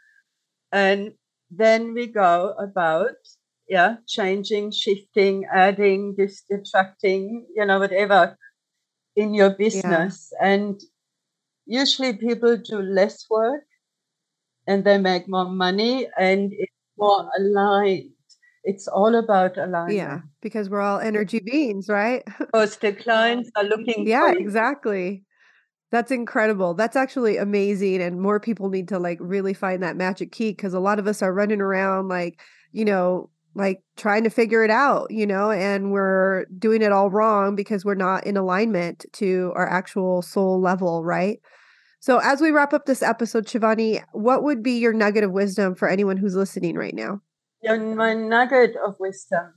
And 0.72 1.14
then 1.50 1.94
we 1.94 2.08
go 2.08 2.54
about, 2.58 3.16
yeah, 3.68 3.98
changing, 4.08 4.72
shifting, 4.72 5.46
adding, 5.54 6.16
detracting, 6.50 7.46
you 7.56 7.66
know, 7.66 7.80
whatever 7.80 8.38
in 9.16 9.34
your 9.34 9.52
business. 9.52 10.32
Yeah. 10.40 10.48
And 10.48 10.82
usually 11.66 12.14
people 12.14 12.58
do 12.58 12.80
less 12.82 13.26
work 13.30 13.64
and 14.68 14.84
they 14.84 14.98
make 14.98 15.28
more 15.28 15.50
money 15.50 16.08
and 16.18 16.52
it's 16.54 16.74
more 16.98 17.30
aligned 17.38 18.12
it's 18.64 18.88
all 18.88 19.16
about 19.16 19.58
alignment. 19.58 19.98
Yeah, 19.98 20.20
because 20.42 20.70
we're 20.70 20.82
all 20.82 21.00
energy 21.00 21.40
beings, 21.40 21.90
right? 21.90 22.24
Because 22.40 22.78
the 22.78 22.94
clients 22.94 23.50
are 23.56 23.64
looking. 23.64 24.08
yeah, 24.08 24.34
exactly. 24.38 25.24
That's 25.92 26.12
incredible. 26.12 26.74
That's 26.74 26.96
actually 26.96 27.38
amazing. 27.38 28.02
And 28.02 28.22
more 28.22 28.40
people 28.40 28.70
need 28.70 28.88
to 28.90 29.00
like 29.00 29.18
really 29.22 29.54
find 29.54 29.84
that 29.84 29.98
magic 29.98 30.32
key 30.32 30.52
because 30.52 30.74
a 30.74 30.80
lot 30.80 31.00
of 31.00 31.08
us 31.08 31.22
are 31.22 31.34
running 31.34 31.62
around 31.62 32.08
like, 32.08 32.42
you 32.72 32.86
know, 32.86 33.30
like 33.56 33.84
trying 33.98 34.24
to 34.24 34.30
figure 34.30 34.64
it 34.64 34.70
out, 34.70 35.12
you 35.12 35.28
know, 35.28 35.52
and 35.52 35.92
we're 35.92 36.46
doing 36.58 36.82
it 36.82 36.94
all 36.94 37.10
wrong 37.10 37.56
because 37.56 37.84
we're 37.84 37.96
not 37.96 38.26
in 38.26 38.38
alignment 38.38 39.06
to 39.14 39.52
our 39.56 39.68
actual 39.68 40.22
soul 40.22 40.62
level, 40.62 41.04
right? 41.04 41.42
So, 42.00 42.20
as 42.20 42.42
we 42.42 42.52
wrap 42.52 42.74
up 42.74 42.86
this 42.86 43.04
episode, 43.04 43.46
Shivany, 43.46 44.02
what 44.14 44.44
would 44.44 44.64
be 44.64 44.80
your 44.80 44.94
nugget 44.94 45.24
of 45.26 45.32
wisdom 45.32 45.76
for 45.76 45.90
anyone 45.90 46.18
who's 46.18 46.36
listening 46.36 46.76
right 46.76 46.96
now? 46.96 47.22
my 47.64 48.16
nugget 48.16 48.76
of 48.84 48.96
wisdom 49.00 49.54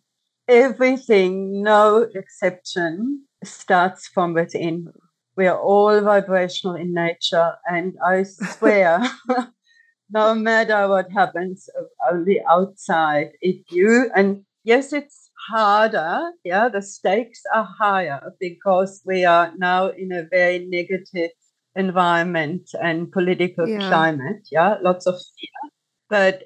everything, 0.48 1.62
no 1.62 2.06
exception, 2.14 3.24
starts 3.42 4.06
from 4.08 4.34
within. 4.34 4.92
We 5.36 5.46
are 5.46 5.58
all 5.58 6.00
vibrational 6.00 6.76
in 6.76 6.94
nature, 6.94 7.54
and 7.66 7.94
I 8.04 8.22
swear, 8.24 9.02
no 10.10 10.34
matter 10.34 10.88
what 10.88 11.10
happens 11.10 11.68
on 12.10 12.24
the 12.24 12.40
outside, 12.48 13.32
if 13.40 13.70
you, 13.70 14.10
and 14.14 14.44
yes, 14.64 14.92
it's 14.92 15.30
harder, 15.48 16.30
yeah, 16.44 16.68
the 16.68 16.82
stakes 16.82 17.42
are 17.54 17.68
higher 17.78 18.32
because 18.40 19.02
we 19.04 19.24
are 19.24 19.52
now 19.56 19.88
in 19.88 20.12
a 20.12 20.24
very 20.30 20.66
negative 20.66 21.30
environment 21.74 22.70
and 22.80 23.10
political 23.10 23.68
yeah. 23.68 23.88
climate, 23.88 24.46
yeah, 24.52 24.76
lots 24.82 25.06
of 25.06 25.14
fear. 25.14 25.70
But 26.08 26.44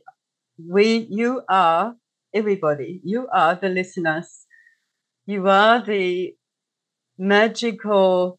we 0.59 1.07
you 1.11 1.43
are 1.49 1.95
everybody 2.35 3.01
you 3.05 3.29
are 3.33 3.55
the 3.55 3.69
listeners 3.69 4.47
you 5.27 5.49
are 5.49 5.83
the 5.85 6.35
magical 7.19 8.39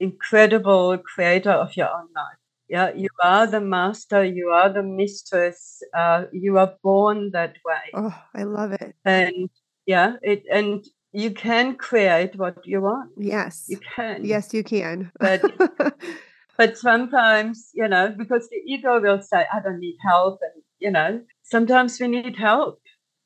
incredible 0.00 0.98
creator 0.98 1.50
of 1.50 1.76
your 1.76 1.88
own 1.88 2.08
life. 2.14 2.38
Yeah 2.68 2.92
you 2.94 3.08
are 3.22 3.46
the 3.46 3.60
master 3.60 4.24
you 4.24 4.48
are 4.48 4.72
the 4.72 4.82
mistress 4.82 5.82
uh, 5.96 6.24
you 6.32 6.58
are 6.58 6.74
born 6.82 7.30
that 7.32 7.56
way. 7.64 7.90
Oh 7.92 8.14
i 8.34 8.42
love 8.42 8.72
it. 8.72 8.94
And 9.04 9.50
yeah 9.86 10.14
it 10.22 10.44
and 10.52 10.84
you 11.12 11.30
can 11.30 11.76
create 11.76 12.36
what 12.36 12.66
you 12.66 12.80
want. 12.80 13.10
Yes. 13.16 13.66
You 13.68 13.78
can. 13.94 14.24
Yes 14.24 14.52
you 14.52 14.64
can. 14.64 15.12
But 15.20 15.42
but 16.58 16.78
sometimes 16.78 17.70
you 17.74 17.88
know 17.88 18.14
because 18.16 18.48
the 18.48 18.60
ego 18.66 19.00
will 19.00 19.20
say 19.22 19.46
i 19.52 19.60
don't 19.60 19.80
need 19.80 19.96
help 20.02 20.40
and 20.42 20.62
you 20.78 20.90
know 20.90 21.20
sometimes 21.42 22.00
we 22.00 22.08
need 22.08 22.36
help. 22.36 22.80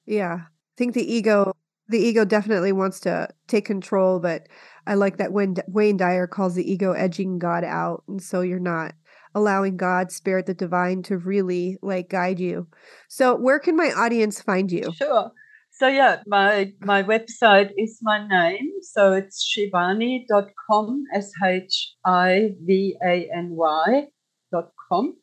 Yeah. 0.06 0.40
I 0.42 0.74
think 0.76 0.94
the 0.94 1.14
ego 1.14 1.54
the 1.88 1.98
ego 1.98 2.24
definitely 2.24 2.72
wants 2.72 3.00
to 3.00 3.28
take 3.46 3.64
control, 3.64 4.20
but 4.20 4.48
I 4.88 4.94
like 4.94 5.18
that 5.18 5.32
when 5.32 5.54
Wayne 5.68 5.98
Dyer 5.98 6.26
calls 6.26 6.54
the 6.54 6.70
ego 6.70 6.92
edging 6.92 7.38
God 7.38 7.62
out. 7.62 8.04
And 8.08 8.22
so 8.22 8.40
you're 8.40 8.58
not 8.58 8.94
allowing 9.34 9.76
God, 9.76 10.10
spirit, 10.10 10.46
the 10.46 10.54
divine 10.54 11.02
to 11.04 11.18
really 11.18 11.76
like 11.82 12.08
guide 12.08 12.40
you. 12.40 12.66
So 13.06 13.36
where 13.36 13.58
can 13.58 13.76
my 13.76 13.92
audience 13.94 14.40
find 14.40 14.72
you? 14.72 14.90
Sure. 14.96 15.30
So 15.72 15.88
yeah, 15.88 16.22
my 16.26 16.72
my 16.80 17.02
website 17.02 17.70
is 17.76 17.98
my 18.02 18.26
name. 18.26 18.66
So 18.80 19.12
it's 19.12 19.46
shivany.com, 19.46 21.04
S 21.14 21.30
H 21.44 21.94
I 22.06 22.54
V 22.64 22.96
A 23.04 23.28
N 23.36 23.50
Y 23.50 24.06
dot 24.50 24.72
com. 24.90 25.18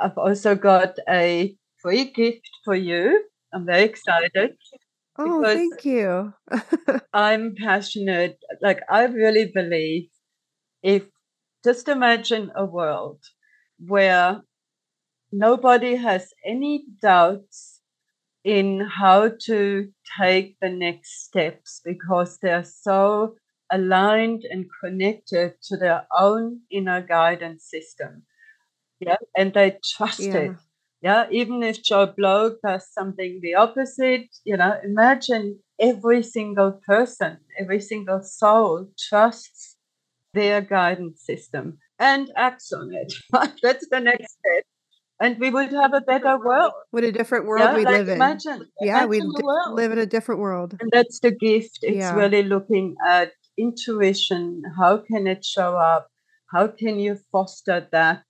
I've 0.00 0.16
also 0.16 0.54
got 0.54 0.94
a 1.08 1.56
free 1.82 2.04
gift 2.04 2.48
for 2.64 2.76
you. 2.76 3.24
I'm 3.52 3.66
very 3.66 3.82
excited. 3.82 4.52
Oh, 5.18 5.42
thank 5.42 5.84
you. 5.84 6.32
I'm 7.12 7.54
passionate. 7.54 8.38
Like, 8.60 8.80
I 8.88 9.04
really 9.04 9.50
believe 9.52 10.08
if 10.82 11.04
just 11.64 11.88
imagine 11.88 12.50
a 12.56 12.64
world 12.64 13.20
where 13.78 14.42
nobody 15.30 15.96
has 15.96 16.32
any 16.44 16.84
doubts 17.00 17.80
in 18.44 18.80
how 18.80 19.30
to 19.46 19.88
take 20.18 20.56
the 20.60 20.68
next 20.68 21.24
steps 21.24 21.80
because 21.84 22.38
they're 22.38 22.64
so 22.64 23.36
aligned 23.70 24.44
and 24.50 24.66
connected 24.82 25.54
to 25.62 25.76
their 25.76 26.06
own 26.18 26.60
inner 26.70 27.00
guidance 27.00 27.64
system. 27.64 28.24
Yeah. 29.00 29.16
And 29.36 29.54
they 29.54 29.78
trust 29.96 30.20
yeah. 30.20 30.36
it. 30.36 30.56
Yeah, 31.02 31.26
even 31.32 31.64
if 31.64 31.82
Joe 31.82 32.06
Blow 32.16 32.54
does 32.64 32.86
something 32.92 33.40
the 33.42 33.54
opposite, 33.54 34.28
you 34.44 34.56
know, 34.56 34.74
imagine 34.84 35.58
every 35.80 36.22
single 36.22 36.80
person, 36.86 37.38
every 37.58 37.80
single 37.80 38.22
soul 38.22 38.86
trusts 39.08 39.76
their 40.32 40.60
guidance 40.60 41.24
system 41.24 41.78
and 41.98 42.30
acts 42.36 42.72
on 42.72 42.94
it. 42.94 43.12
That's 43.62 43.88
the 43.90 44.00
next 44.00 44.32
step. 44.32 44.64
And 45.20 45.38
we 45.38 45.50
would 45.50 45.72
have 45.72 45.92
a 45.92 46.00
better 46.00 46.38
world. 46.38 46.72
What 46.90 47.04
a 47.04 47.12
different 47.12 47.46
world 47.46 47.62
yeah, 47.62 47.76
we 47.76 47.84
like 47.84 47.94
live 47.94 48.08
in. 48.08 48.16
Imagine, 48.16 48.66
yeah, 48.80 49.04
we 49.06 49.20
live 49.20 49.92
in 49.92 49.98
a 49.98 50.06
different 50.06 50.40
world. 50.40 50.76
And 50.80 50.90
that's 50.92 51.20
the 51.20 51.30
gift. 51.30 51.78
It's 51.82 51.96
yeah. 51.96 52.14
really 52.14 52.42
looking 52.42 52.96
at 53.06 53.32
intuition. 53.58 54.62
How 54.76 54.98
can 54.98 55.26
it 55.26 55.44
show 55.44 55.76
up? 55.76 56.08
How 56.52 56.68
can 56.68 56.98
you 56.98 57.18
foster 57.30 57.86
that? 57.92 58.24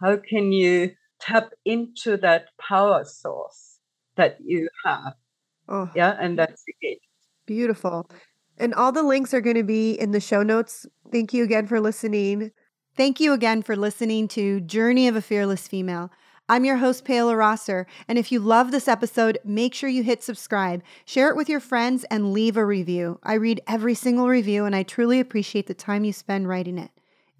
How 0.00 0.16
can 0.16 0.52
you 0.52 0.92
tap 1.22 1.52
into 1.64 2.16
that 2.18 2.48
power 2.58 3.04
source 3.04 3.78
that 4.16 4.36
you 4.44 4.68
have. 4.84 5.14
Oh, 5.68 5.88
yeah, 5.94 6.16
and 6.20 6.38
that's 6.38 6.64
the 6.66 6.74
key. 6.82 7.00
Beautiful. 7.46 8.10
And 8.58 8.74
all 8.74 8.92
the 8.92 9.02
links 9.02 9.32
are 9.32 9.40
going 9.40 9.56
to 9.56 9.62
be 9.62 9.92
in 9.92 10.10
the 10.10 10.20
show 10.20 10.42
notes. 10.42 10.86
Thank 11.10 11.32
you 11.32 11.44
again 11.44 11.66
for 11.66 11.80
listening. 11.80 12.50
Thank 12.96 13.20
you 13.20 13.32
again 13.32 13.62
for 13.62 13.76
listening 13.76 14.28
to 14.28 14.60
Journey 14.60 15.08
of 15.08 15.16
a 15.16 15.22
Fearless 15.22 15.66
Female. 15.66 16.10
I'm 16.48 16.64
your 16.64 16.76
host, 16.76 17.04
Paola 17.04 17.36
Rosser, 17.36 17.86
and 18.08 18.18
if 18.18 18.30
you 18.30 18.40
love 18.40 18.72
this 18.72 18.88
episode, 18.88 19.38
make 19.44 19.72
sure 19.72 19.88
you 19.88 20.02
hit 20.02 20.22
subscribe, 20.22 20.82
share 21.06 21.30
it 21.30 21.36
with 21.36 21.48
your 21.48 21.60
friends, 21.60 22.04
and 22.10 22.32
leave 22.32 22.56
a 22.56 22.66
review. 22.66 23.20
I 23.22 23.34
read 23.34 23.62
every 23.66 23.94
single 23.94 24.28
review, 24.28 24.64
and 24.66 24.76
I 24.76 24.82
truly 24.82 25.20
appreciate 25.20 25.68
the 25.68 25.74
time 25.74 26.04
you 26.04 26.12
spend 26.12 26.48
writing 26.48 26.78
it. 26.78 26.90